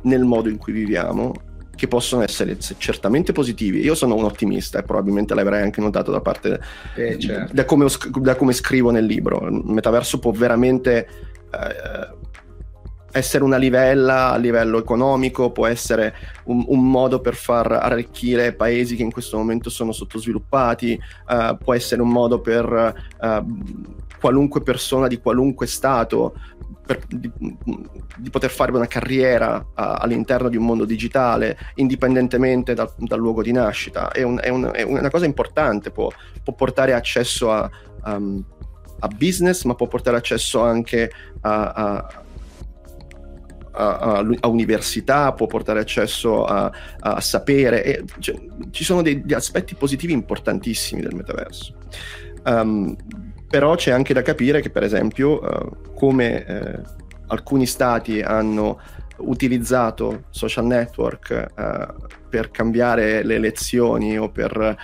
[0.02, 1.32] nel modo in cui viviamo
[1.78, 3.78] che possono essere certamente positivi.
[3.80, 6.58] Io sono un ottimista e probabilmente l'avrai anche notato da parte
[6.96, 7.54] eh, certo.
[7.54, 7.86] da, come,
[8.20, 9.46] da, come, scrivo nel libro.
[9.46, 11.06] Il metaverso può veramente
[11.52, 12.16] eh,
[13.12, 16.14] essere una livella a livello economico, può essere
[16.46, 20.94] un, un, modo per far arricchire paesi che in questo momento sono sottosviluppati,
[21.28, 23.44] eh, può essere un modo per eh,
[24.18, 26.34] qualunque persona di qualunque stato
[26.88, 27.30] per, di,
[28.16, 33.42] di, poter fare una carriera uh, all'interno di un mondo digitale, indipendentemente dal, dal luogo
[33.42, 34.10] di nascita.
[34.10, 36.10] È, un, è, un, è, una cosa importante, può,
[36.42, 37.70] può portare accesso a,
[38.06, 38.42] um,
[39.00, 41.10] a, business, ma può portare accesso anche
[41.42, 42.22] a, a
[43.70, 47.84] a, a, università, può portare accesso a, a sapere.
[47.84, 48.34] E, cioè,
[48.70, 51.74] ci sono degli aspetti positivi importantissimi del metaverso.
[52.44, 52.96] Um,
[53.48, 58.80] però c'è anche da capire che, per esempio, uh, come uh, alcuni stati hanno
[59.18, 64.76] utilizzato social network uh, per cambiare le elezioni o per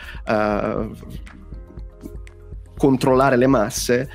[2.77, 4.09] controllare le masse,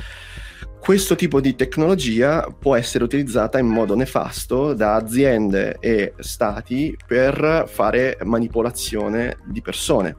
[0.79, 7.65] questo tipo di tecnologia può essere utilizzata in modo nefasto da aziende e stati per
[7.67, 10.15] fare manipolazione di persone.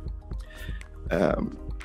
[1.09, 1.37] Eh,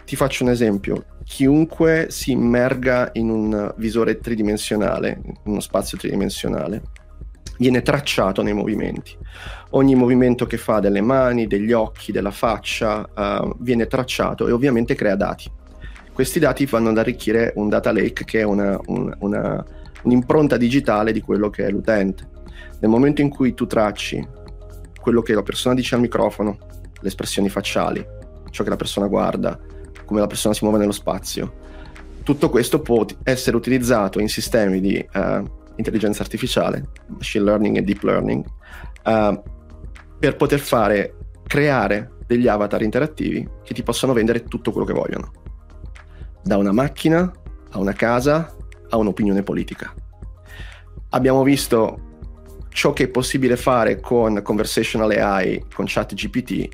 [0.03, 1.05] ti faccio un esempio.
[1.25, 6.81] Chiunque si immerga in un visore tridimensionale, in uno spazio tridimensionale,
[7.57, 9.17] viene tracciato nei movimenti.
[9.71, 14.95] Ogni movimento che fa delle mani, degli occhi, della faccia, uh, viene tracciato e ovviamente
[14.95, 15.51] crea dati
[16.15, 19.65] questi dati vanno ad arricchire un data lake che è una, una, una,
[20.03, 22.29] un'impronta digitale di quello che è l'utente.
[22.79, 24.25] Nel momento in cui tu tracci
[25.01, 26.57] quello che la persona dice al microfono,
[27.01, 28.03] le espressioni facciali,
[28.49, 29.59] ciò che la persona guarda,
[30.05, 31.63] come la persona si muove nello spazio,
[32.23, 35.43] tutto questo può essere utilizzato in sistemi di uh,
[35.75, 38.45] intelligenza artificiale, machine learning e deep learning,
[39.05, 39.41] uh,
[40.17, 41.15] per poter fare,
[41.45, 45.31] creare degli avatar interattivi che ti possono vendere tutto quello che vogliono
[46.45, 47.31] da una macchina
[47.71, 48.55] a una casa
[48.89, 49.93] a un'opinione politica.
[51.09, 51.99] Abbiamo visto
[52.69, 56.67] ciò che è possibile fare con conversational AI, con chat GPT.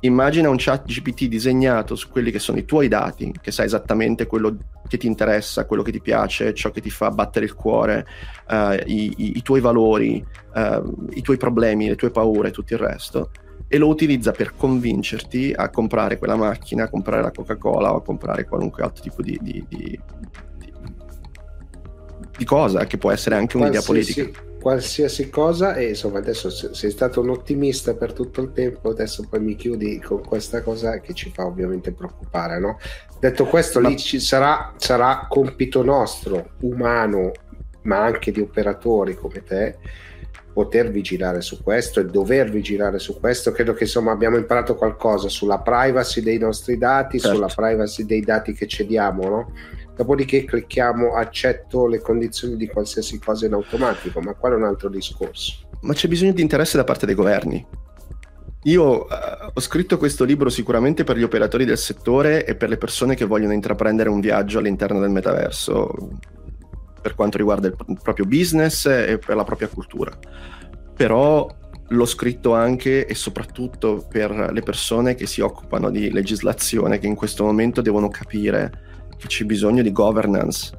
[0.00, 4.26] Immagina un chat GPT disegnato su quelli che sono i tuoi dati, che sai esattamente
[4.26, 4.56] quello
[4.86, 8.06] che ti interessa, quello che ti piace, ciò che ti fa battere il cuore,
[8.48, 12.74] uh, i, i, i, tuoi valori, uh, i tuoi problemi, le tue paure e tutto
[12.74, 13.30] il resto
[13.70, 18.02] e lo utilizza per convincerti a comprare quella macchina, a comprare la Coca-Cola o a
[18.02, 20.00] comprare qualunque altro tipo di, di, di,
[22.36, 24.46] di cosa, che può essere anche un'idea politica.
[24.68, 29.40] Qualsiasi cosa, e insomma, adesso sei stato un ottimista per tutto il tempo, adesso poi
[29.40, 32.58] mi chiudi con questa cosa che ci fa ovviamente preoccupare.
[32.58, 32.78] No?
[33.18, 33.88] Detto questo, ma...
[33.88, 37.32] lì ci sarà, sarà compito nostro, umano,
[37.84, 39.78] ma anche di operatori come te
[40.52, 43.52] poter vigilare su questo e dover vigilare su questo.
[43.52, 47.36] Credo che insomma abbiamo imparato qualcosa sulla privacy dei nostri dati, certo.
[47.36, 49.52] sulla privacy dei dati che cediamo, no?
[49.98, 54.88] Dopodiché clicchiamo accetto le condizioni di qualsiasi cosa in automatico, ma quello è un altro
[54.88, 55.68] discorso.
[55.80, 57.66] Ma c'è bisogno di interesse da parte dei governi.
[58.62, 59.06] Io uh,
[59.52, 63.24] ho scritto questo libro sicuramente per gli operatori del settore e per le persone che
[63.24, 65.90] vogliono intraprendere un viaggio all'interno del metaverso
[67.02, 70.16] per quanto riguarda il, proprio business e per la propria cultura.
[70.94, 71.48] Però
[71.88, 77.16] l'ho scritto anche e soprattutto per le persone che si occupano di legislazione, che in
[77.16, 78.86] questo momento devono capire
[79.26, 80.76] c'è bisogno di governance.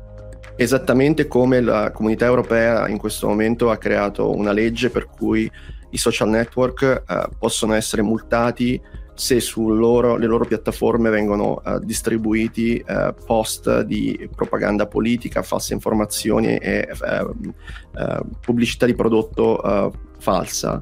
[0.56, 5.49] Esattamente come la comunità europea in questo momento ha creato una legge per cui
[5.91, 8.82] i social network eh, possono essere multati
[9.19, 16.88] se sulle loro, piattaforme vengono uh, distribuiti uh, post di propaganda politica, false informazioni e
[16.89, 20.82] uh, pubblicità di prodotto falsa.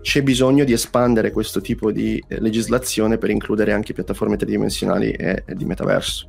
[0.00, 5.44] C'è bisogno di espandere questo tipo di eh, legislazione per includere anche piattaforme tridimensionali e,
[5.46, 6.28] e di metaverso.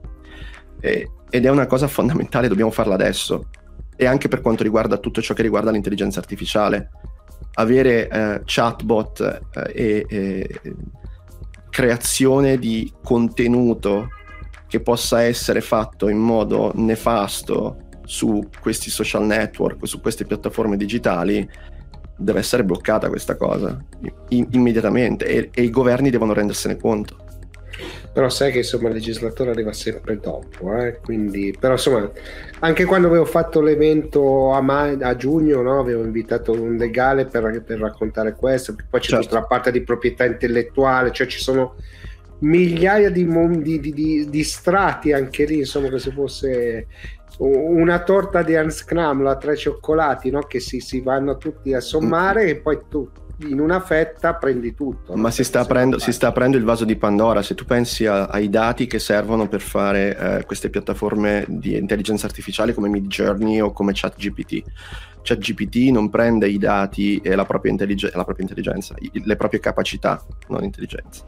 [0.83, 3.47] E, ed è una cosa fondamentale, dobbiamo farla adesso.
[3.95, 6.89] E anche per quanto riguarda tutto ciò che riguarda l'intelligenza artificiale.
[7.53, 9.41] Avere eh, chatbot
[9.73, 10.61] e, e
[11.69, 14.09] creazione di contenuto
[14.67, 21.47] che possa essere fatto in modo nefasto su questi social network, su queste piattaforme digitali,
[22.17, 23.83] deve essere bloccata questa cosa
[24.29, 27.23] immediatamente e-, e i governi devono rendersene conto
[28.13, 30.99] però sai che insomma il legislatore arriva sempre dopo, eh?
[31.03, 32.09] quindi, però insomma
[32.59, 35.79] anche quando avevo fatto l'evento a, ma- a giugno no?
[35.79, 39.25] avevo invitato un legale per, per raccontare questo, poi c'è certo.
[39.25, 41.75] tutta la parte di proprietà intellettuale, cioè ci sono
[42.39, 43.25] migliaia di,
[43.61, 46.87] di, di, di strati anche lì, insomma che se fosse
[47.39, 50.41] una torta di Hans Kraml a tre cioccolati no?
[50.41, 52.47] che si, si vanno tutti a sommare mm.
[52.47, 53.09] e poi tu
[53.47, 55.15] in una fetta prendi tutto.
[55.15, 58.25] Ma si sta, aprendo, si sta, aprendo, il vaso di Pandora, se tu pensi a,
[58.25, 63.59] ai dati che servono per fare eh, queste piattaforme di intelligenza artificiale come Mid Journey
[63.59, 64.63] o come ChatGPT.
[65.23, 70.21] ChatGPT non prende i dati e la propria, intellig- la propria intelligenza, le proprie capacità,
[70.49, 71.23] non intelligenza,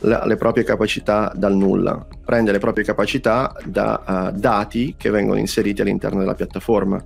[0.00, 5.40] la, le proprie capacità dal nulla, prende le proprie capacità da uh, dati che vengono
[5.40, 7.04] inseriti all'interno della piattaforma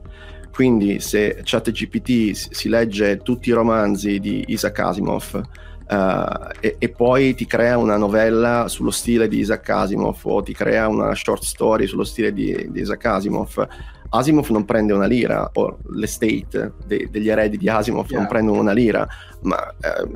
[0.56, 7.34] quindi se ChatGPT si legge tutti i romanzi di Isaac Asimov uh, e, e, poi
[7.34, 11.86] ti crea una novella sullo stile di Isaac Asimov o ti crea una short story
[11.86, 13.68] sullo stile di, di Isaac Asimov,
[14.08, 18.20] Asimov non prende una lira, o l'estate de, degli eredi di Asimov yeah.
[18.20, 19.06] non prendono una lira,
[19.42, 20.10] ma eh,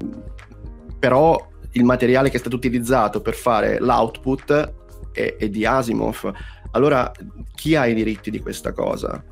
[0.99, 4.72] però il materiale che è stato utilizzato per fare l'output
[5.12, 6.32] è, è di Asimov.
[6.70, 7.12] Allora,
[7.55, 9.22] chi ha i diritti di questa cosa?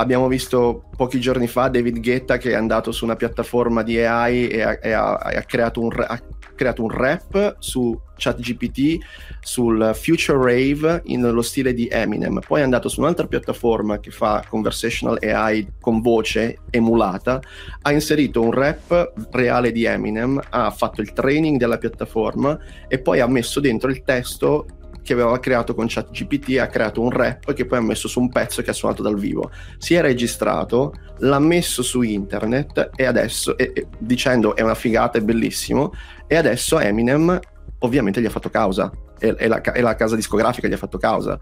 [0.00, 4.46] Abbiamo visto pochi giorni fa David Guetta che è andato su una piattaforma di AI
[4.46, 6.22] e ha, e ha, ha creato un, ha
[6.54, 8.98] creato un rap su ChatGPT
[9.40, 14.44] sul Future Rave nello stile di Eminem, poi è andato su un'altra piattaforma che fa
[14.48, 17.40] conversational AI con voce emulata,
[17.82, 23.20] ha inserito un rap reale di Eminem, ha fatto il training della piattaforma e poi
[23.20, 24.66] ha messo dentro il testo
[25.08, 28.28] che aveva creato con ChatGPT, ha creato un rap che poi ha messo su un
[28.28, 29.50] pezzo che ha suonato dal vivo.
[29.78, 35.16] Si è registrato, l'ha messo su internet e adesso, e, e, dicendo è una figata,
[35.16, 35.92] è bellissimo,
[36.26, 37.40] e adesso Eminem
[37.78, 41.38] ovviamente gli ha fatto causa, e, e, la, la casa discografica gli ha fatto causa.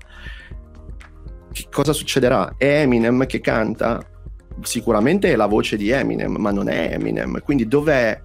[1.50, 2.54] Che cosa succederà?
[2.56, 4.00] È Eminem che canta?
[4.62, 7.40] Sicuramente è la voce di Eminem, ma non è Eminem.
[7.42, 8.22] Quindi dov'è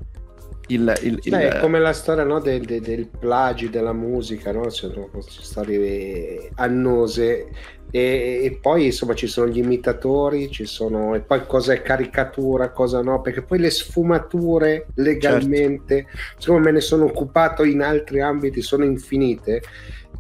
[0.74, 1.30] il, il, il...
[1.30, 4.70] Beh, è come la storia no, del, del, del, plagi della musica, no?
[4.70, 7.48] cioè, storie annose
[7.94, 12.72] e, e, poi insomma ci sono gli imitatori, ci sono e poi cosa è caricatura,
[12.72, 16.42] cosa no, perché poi le sfumature legalmente, certo.
[16.42, 19.62] siccome me ne sono occupato in altri ambiti, sono infinite.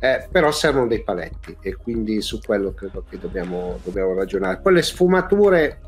[0.03, 4.59] Eh, però servono dei paletti e quindi su quello credo che dobbiamo, dobbiamo ragionare.
[4.59, 5.79] Poi le sfumature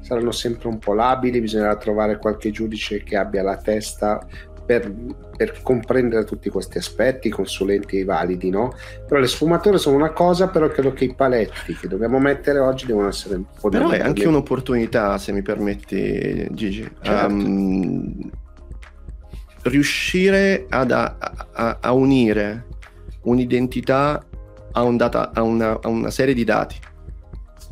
[0.00, 4.26] saranno sempre un po' labili, bisognerà trovare qualche giudice che abbia la testa
[4.64, 4.92] per,
[5.36, 8.72] per, comprendere tutti questi aspetti, consulenti validi, no?
[9.08, 12.86] Però le sfumature sono una cosa, però credo che i paletti che dobbiamo mettere oggi
[12.86, 16.88] devono essere un po' Però è anche un'opportunità, se mi permetti, Gigi.
[17.00, 17.26] Certo.
[17.26, 18.30] Um,
[19.62, 21.16] riuscire ad, a,
[21.52, 22.66] a, a, unire
[23.22, 24.24] un'identità
[24.72, 26.76] a, un data, a, una, a una serie di dati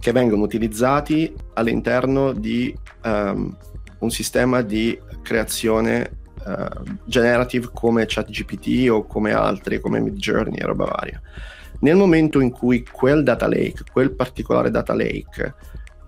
[0.01, 3.57] che vengono utilizzati all'interno di um,
[3.99, 10.85] un sistema di creazione uh, generative come ChatGPT o come altri, come Midjourney e roba
[10.85, 11.21] varia.
[11.81, 15.55] Nel momento in cui quel data lake, quel particolare data lake,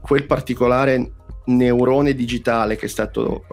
[0.01, 1.13] quel particolare
[1.47, 3.45] neurone digitale che è stato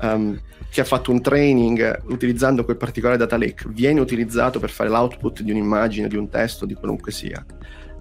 [0.00, 4.88] um, che ha fatto un training utilizzando quel particolare data lake viene utilizzato per fare
[4.88, 7.44] l'output di un'immagine, di un testo, di qualunque sia.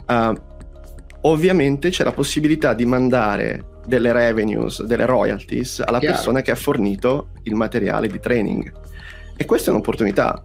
[0.08, 0.34] Uh,
[1.22, 6.16] ovviamente c'è la possibilità di mandare delle revenues, delle royalties alla Chiaro.
[6.16, 8.72] persona che ha fornito il materiale di training.
[9.36, 10.44] E questa è un'opportunità.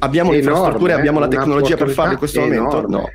[0.00, 0.96] Abbiamo le infrastrutture, eh?
[0.96, 2.58] abbiamo la tecnologia per farlo in questo enorme.
[2.58, 2.88] momento?
[2.88, 3.10] No.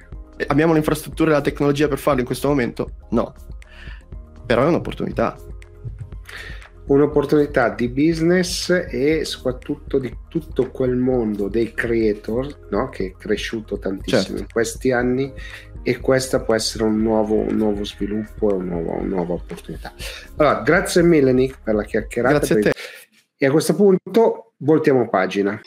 [0.47, 2.89] Abbiamo le infrastrutture e la tecnologia per farlo in questo momento?
[3.09, 3.33] No.
[4.45, 5.35] Però è un'opportunità
[6.85, 12.89] un'opportunità di business e soprattutto di tutto quel mondo dei creator no?
[12.89, 14.41] che è cresciuto tantissimo certo.
[14.41, 15.31] in questi anni
[15.81, 19.93] e questa può essere un nuovo, un nuovo sviluppo e un una nuova opportunità.
[20.37, 22.37] Allora, grazie mille Nick per la chiacchierata.
[22.37, 22.71] Grazie a te.
[23.37, 25.59] E a questo punto voltiamo pagina.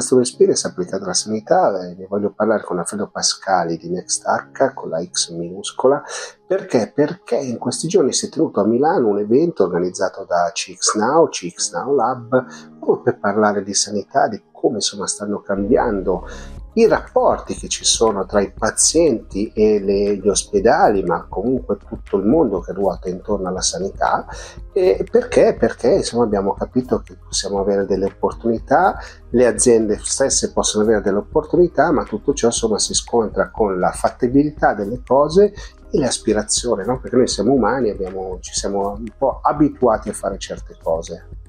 [0.00, 4.88] Customer Experience applicata alla sanità, eh, ne voglio parlare con Alfredo Pascali di NextArca con
[4.88, 6.02] la X minuscola.
[6.46, 6.90] Perché?
[6.92, 11.94] Perché in questi giorni si è tenuto a Milano un evento organizzato da CXNow, CXNow
[11.94, 12.46] Lab,
[12.78, 16.26] proprio per parlare di sanità, di come insomma stanno cambiando
[16.74, 22.16] i rapporti che ci sono tra i pazienti e le, gli ospedali, ma comunque tutto
[22.16, 24.26] il mondo che ruota intorno alla sanità.
[24.72, 25.56] Perché?
[25.58, 28.98] Perché insomma, abbiamo capito che possiamo avere delle opportunità,
[29.30, 33.90] le aziende stesse possono avere delle opportunità, ma tutto ciò insomma, si scontra con la
[33.90, 35.52] fattibilità delle cose
[35.90, 37.00] e le aspirazioni, no?
[37.00, 41.39] perché noi siamo umani, abbiamo, ci siamo un po' abituati a fare certe cose.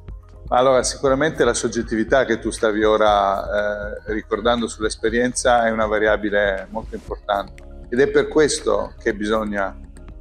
[0.53, 6.93] Allora, sicuramente la soggettività che tu stavi ora eh, ricordando sull'esperienza è una variabile molto
[6.95, 9.73] importante ed è per questo che bisogna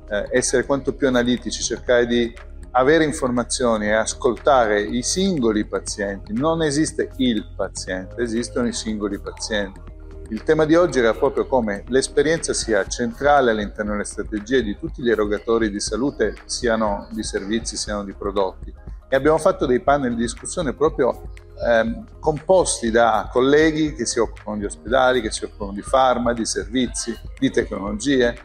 [0.09, 2.33] eh, essere quanto più analitici, cercare di
[2.73, 6.33] avere informazioni e ascoltare i singoli pazienti.
[6.33, 9.81] Non esiste il paziente, esistono i singoli pazienti.
[10.29, 15.03] Il tema di oggi era proprio come l'esperienza sia centrale all'interno delle strategie di tutti
[15.03, 18.73] gli erogatori di salute, siano di servizi, siano di prodotti
[19.13, 21.33] e abbiamo fatto dei panel di discussione proprio
[21.67, 26.47] ehm, composti da colleghi che si occupano di ospedali, che si occupano di farma, di
[26.47, 28.39] servizi, di tecnologie,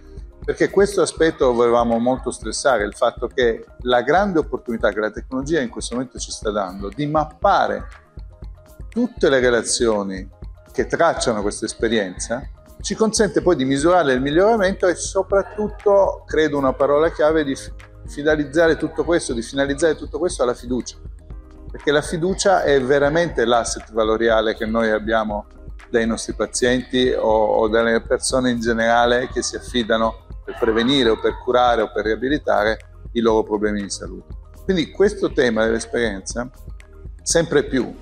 [0.44, 5.62] perché questo aspetto volevamo molto stressare, il fatto che la grande opportunità che la tecnologia
[5.62, 7.86] in questo momento ci sta dando di mappare
[8.90, 10.28] tutte le relazioni
[10.72, 12.50] che tracciano questa esperienza
[12.86, 17.56] ci consente poi di misurare il miglioramento e soprattutto, credo una parola chiave, di
[18.08, 20.98] finalizzare tutto questo, di finalizzare tutto questo alla fiducia,
[21.72, 25.48] perché la fiducia è veramente l'asset valoriale che noi abbiamo
[25.90, 31.20] dai nostri pazienti o, o dalle persone in generale che si affidano per prevenire o
[31.20, 32.78] per curare o per riabilitare
[33.14, 34.34] i loro problemi di salute.
[34.64, 36.50] Quindi questo tema dell'esperienza,
[37.22, 37.94] sempre più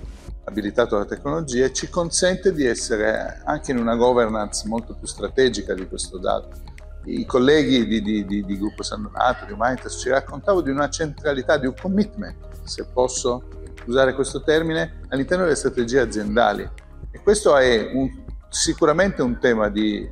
[0.46, 5.88] abilitato alla tecnologia, ci consente di essere anche in una governance molto più strategica di
[5.88, 6.72] questo dato
[7.06, 10.90] i colleghi di, di, di, di Gruppo San Donato, di Humanitas, ci raccontavo di una
[10.90, 13.44] centralità, di un commitment, se posso
[13.86, 16.70] usare questo termine, all'interno delle strategie aziendali.
[17.12, 18.10] E questo è un,
[18.50, 20.10] sicuramente un tema di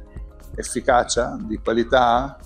[0.56, 2.38] efficacia, di qualità,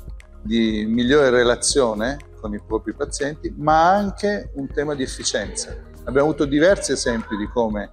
[0.41, 5.75] di migliore relazione con i propri pazienti, ma anche un tema di efficienza.
[6.03, 7.89] Abbiamo avuto diversi esempi di come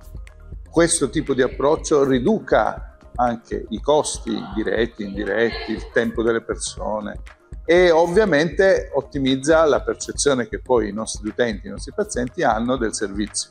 [0.69, 7.21] questo tipo di approccio riduca anche i costi diretti, indiretti, il tempo delle persone
[7.65, 12.95] e ovviamente ottimizza la percezione che poi i nostri utenti, i nostri pazienti hanno del
[12.95, 13.51] servizio.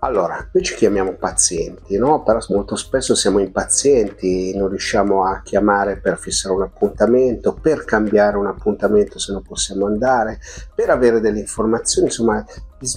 [0.00, 2.22] Allora, noi ci chiamiamo pazienti, no?
[2.22, 8.36] Però molto spesso siamo impazienti, non riusciamo a chiamare per fissare un appuntamento, per cambiare
[8.36, 10.38] un appuntamento se non possiamo andare,
[10.74, 12.44] per avere delle informazioni, insomma,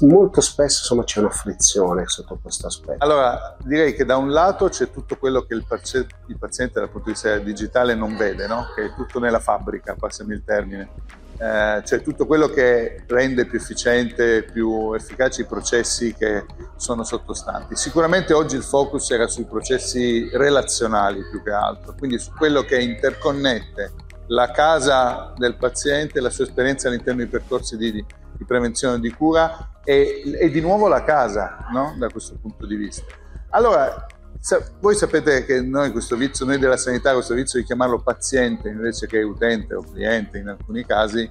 [0.01, 3.03] molto spesso insomma, c'è una frizione sotto questo aspetto.
[3.03, 6.89] Allora, direi che da un lato c'è tutto quello che il, paziente, il paziente dal
[6.89, 8.67] punto di vista digitale non vede, no?
[8.75, 10.89] Che è tutto nella fabbrica, passami il termine
[11.37, 17.75] eh, cioè tutto quello che rende più efficiente, più efficaci i processi che sono sottostanti.
[17.75, 22.79] Sicuramente oggi il focus era sui processi relazionali più che altro, quindi su quello che
[22.79, 23.91] interconnette
[24.27, 29.11] la casa del paziente, la sua esperienza all'interno dei percorsi di, di prevenzione e di
[29.11, 31.95] cura e, e, di nuovo la casa no?
[31.97, 33.03] da questo punto di vista.
[33.49, 34.05] Allora,
[34.79, 39.07] voi sapete che noi questo vizio, noi della sanità, questo vizio di chiamarlo paziente invece
[39.07, 41.29] che utente o cliente in alcuni casi,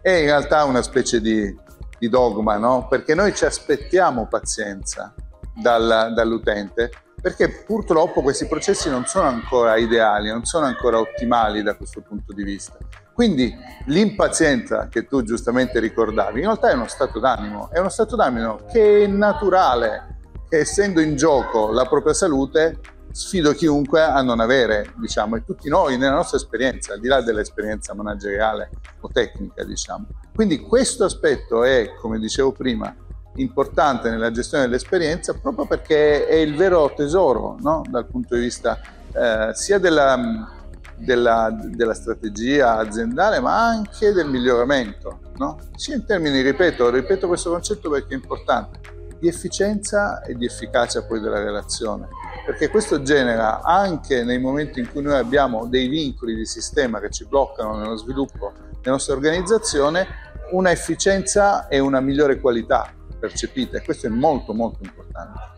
[0.00, 1.54] è in realtà una specie di,
[1.98, 2.86] di dogma, no?
[2.88, 5.14] Perché noi ci aspettiamo pazienza
[5.54, 6.90] dal, dall'utente,
[7.20, 12.32] perché purtroppo questi processi non sono ancora ideali, non sono ancora ottimali da questo punto
[12.32, 12.76] di vista.
[13.12, 13.54] Quindi
[13.86, 18.60] l'impazienza che tu giustamente ricordavi, in realtà è uno stato d'animo, è uno stato d'animo
[18.70, 22.78] che è naturale, che essendo in gioco la propria salute,
[23.10, 27.22] sfido chiunque a non avere, diciamo, e tutti noi nella nostra esperienza, al di là
[27.22, 28.68] dell'esperienza manageriale
[29.00, 30.06] o tecnica, diciamo.
[30.34, 32.94] Quindi questo aspetto è, come dicevo prima,
[33.36, 37.82] importante nella gestione dell'esperienza proprio perché è il vero tesoro no?
[37.88, 38.78] dal punto di vista
[39.12, 40.48] eh, sia della,
[40.96, 45.58] della, della, strategia aziendale ma anche del miglioramento, no?
[45.74, 48.80] sia in termini, ripeto, ripeto questo concetto perché è importante,
[49.18, 52.08] di efficienza e di efficacia poi della relazione,
[52.44, 57.10] perché questo genera anche nei momenti in cui noi abbiamo dei vincoli di sistema che
[57.10, 60.06] ci bloccano nello sviluppo della nostra organizzazione,
[60.52, 65.54] una efficienza e una migliore qualità percepita e questo è molto molto importante.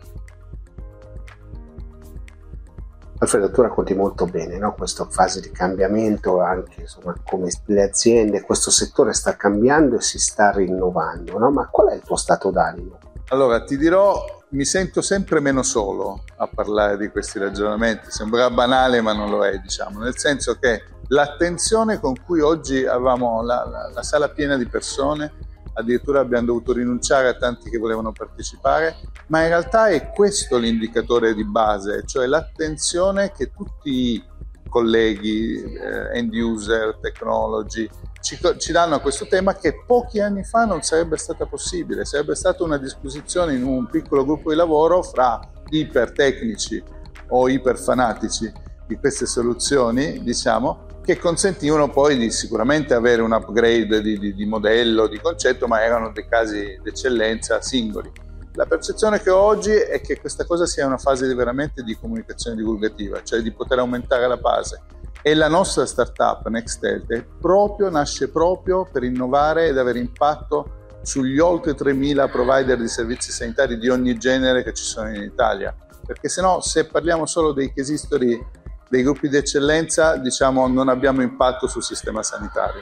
[3.21, 4.73] Alfredo, tu racconti molto bene no?
[4.75, 10.17] questa fase di cambiamento, anche insomma, come le aziende, questo settore sta cambiando e si
[10.17, 11.51] sta rinnovando, no?
[11.51, 12.97] ma qual è il tuo stato d'animo?
[13.31, 18.09] Allora, ti dirò, mi sento sempre meno solo a parlare di questi ragionamenti.
[18.09, 23.43] Sembra banale, ma non lo è, diciamo, nel senso che l'attenzione con cui oggi avevamo
[23.43, 25.31] la, la, la sala piena di persone,
[25.79, 31.33] addirittura abbiamo dovuto rinunciare a tanti che volevano partecipare, ma in realtà è questo l'indicatore
[31.33, 34.23] di base, cioè l'attenzione che tutti i
[34.69, 37.89] colleghi, eh, end user, technology,
[38.21, 42.35] ci, ci, danno a questo tema che pochi anni fa non sarebbe stata possibile, sarebbe
[42.35, 46.83] stata una disposizione in un piccolo gruppo di lavoro fra ipertecnici
[47.29, 48.51] o iperfanatici
[48.85, 54.45] di queste soluzioni, diciamo, che consentivano poi di sicuramente avere un upgrade di, di, di
[54.45, 58.11] modello, di concetto, ma erano dei casi d'eccellenza singoli.
[58.53, 62.57] La percezione che ho oggi è che questa cosa sia una fase veramente di comunicazione
[62.57, 64.81] divulgativa, cioè di poter aumentare la base
[65.21, 71.73] e la nostra startup Nextelt proprio, nasce proprio per innovare ed avere impatto sugli oltre
[71.73, 75.75] 3.000 provider di servizi sanitari di ogni genere che ci sono in Italia.
[76.05, 78.43] Perché se no, se parliamo solo dei case history
[78.89, 82.81] dei gruppi di eccellenza, diciamo non abbiamo impatto sul sistema sanitario.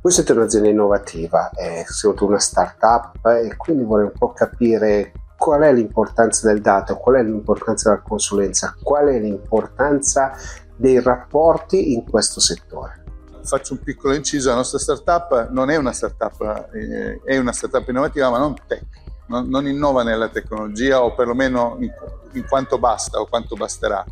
[0.00, 5.62] Voi siete un'azienda innovativa, eh, siete una startup e quindi vorrei un po' capire qual
[5.62, 10.32] è l'importanza del dato, qual è l'importanza della consulenza, qual è l'importanza
[10.76, 13.04] dei rapporti in questo settore.
[13.44, 17.88] Faccio un piccolo inciso, la nostra startup non è una startup, eh, è una startup
[17.88, 18.84] innovativa ma non tech,
[19.28, 21.90] non, non innova nella tecnologia o perlomeno in,
[22.32, 24.04] in, quanto basta o quanto basterà,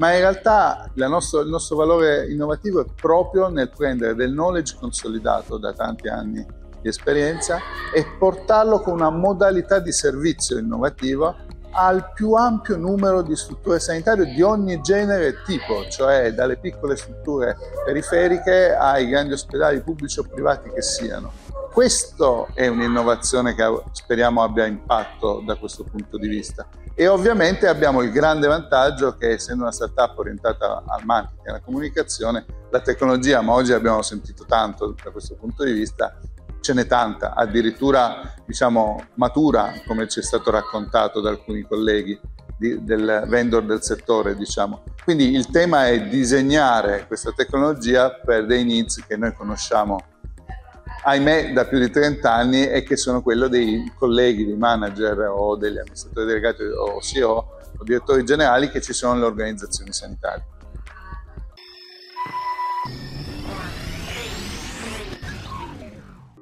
[0.00, 5.58] ma in realtà nostro, il nostro valore innovativo è proprio nel prendere del knowledge consolidato
[5.58, 6.44] da tanti anni
[6.80, 7.58] di esperienza
[7.94, 11.36] e portarlo con una modalità di servizio innovativa
[11.72, 16.96] al più ampio numero di strutture sanitarie di ogni genere e tipo, cioè dalle piccole
[16.96, 21.30] strutture periferiche ai grandi ospedali pubblici o privati che siano.
[21.72, 26.66] Questa è un'innovazione che speriamo abbia impatto da questo punto di vista.
[26.94, 31.60] E ovviamente abbiamo il grande vantaggio che essendo una startup orientata al marketing e alla
[31.60, 36.18] comunicazione, la tecnologia, ma oggi abbiamo sentito tanto da questo punto di vista,
[36.60, 42.20] ce n'è tanta, addirittura diciamo matura, come ci è stato raccontato da alcuni colleghi
[42.58, 44.82] di, del vendor del settore, diciamo.
[45.04, 49.98] Quindi il tema è disegnare questa tecnologia per dei needs che noi conosciamo
[51.02, 55.56] ahimè da più di 30 anni e che sono quello dei colleghi, dei manager o
[55.56, 60.58] degli amministratori delegati o CEO o direttori generali che ci sono nelle organizzazioni sanitarie.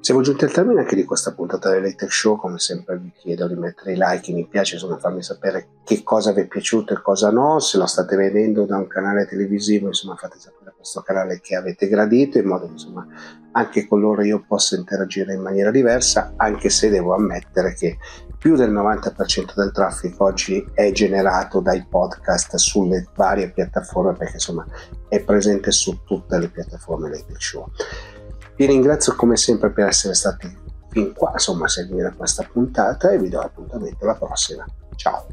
[0.09, 3.47] Siamo giunti al termine anche di questa puntata del Later Show, come sempre vi chiedo
[3.47, 6.95] di mettere i like, i mi piace, insomma farmi sapere che cosa vi è piaciuto
[6.95, 10.73] e cosa no, se lo state vedendo da un canale televisivo, insomma fate sapere a
[10.75, 13.05] questo canale che avete gradito, in modo che insomma
[13.51, 17.99] anche con loro io possa interagire in maniera diversa, anche se devo ammettere che
[18.35, 24.65] più del 90% del traffico oggi è generato dai podcast sulle varie piattaforme, perché insomma
[25.07, 27.69] è presente su tutte le piattaforme Later Show.
[28.59, 30.53] Vi ringrazio come sempre per essere stati
[30.89, 34.65] fin qua, insomma, a seguire questa puntata e vi do appuntamento alla prossima.
[34.97, 35.27] Ciao!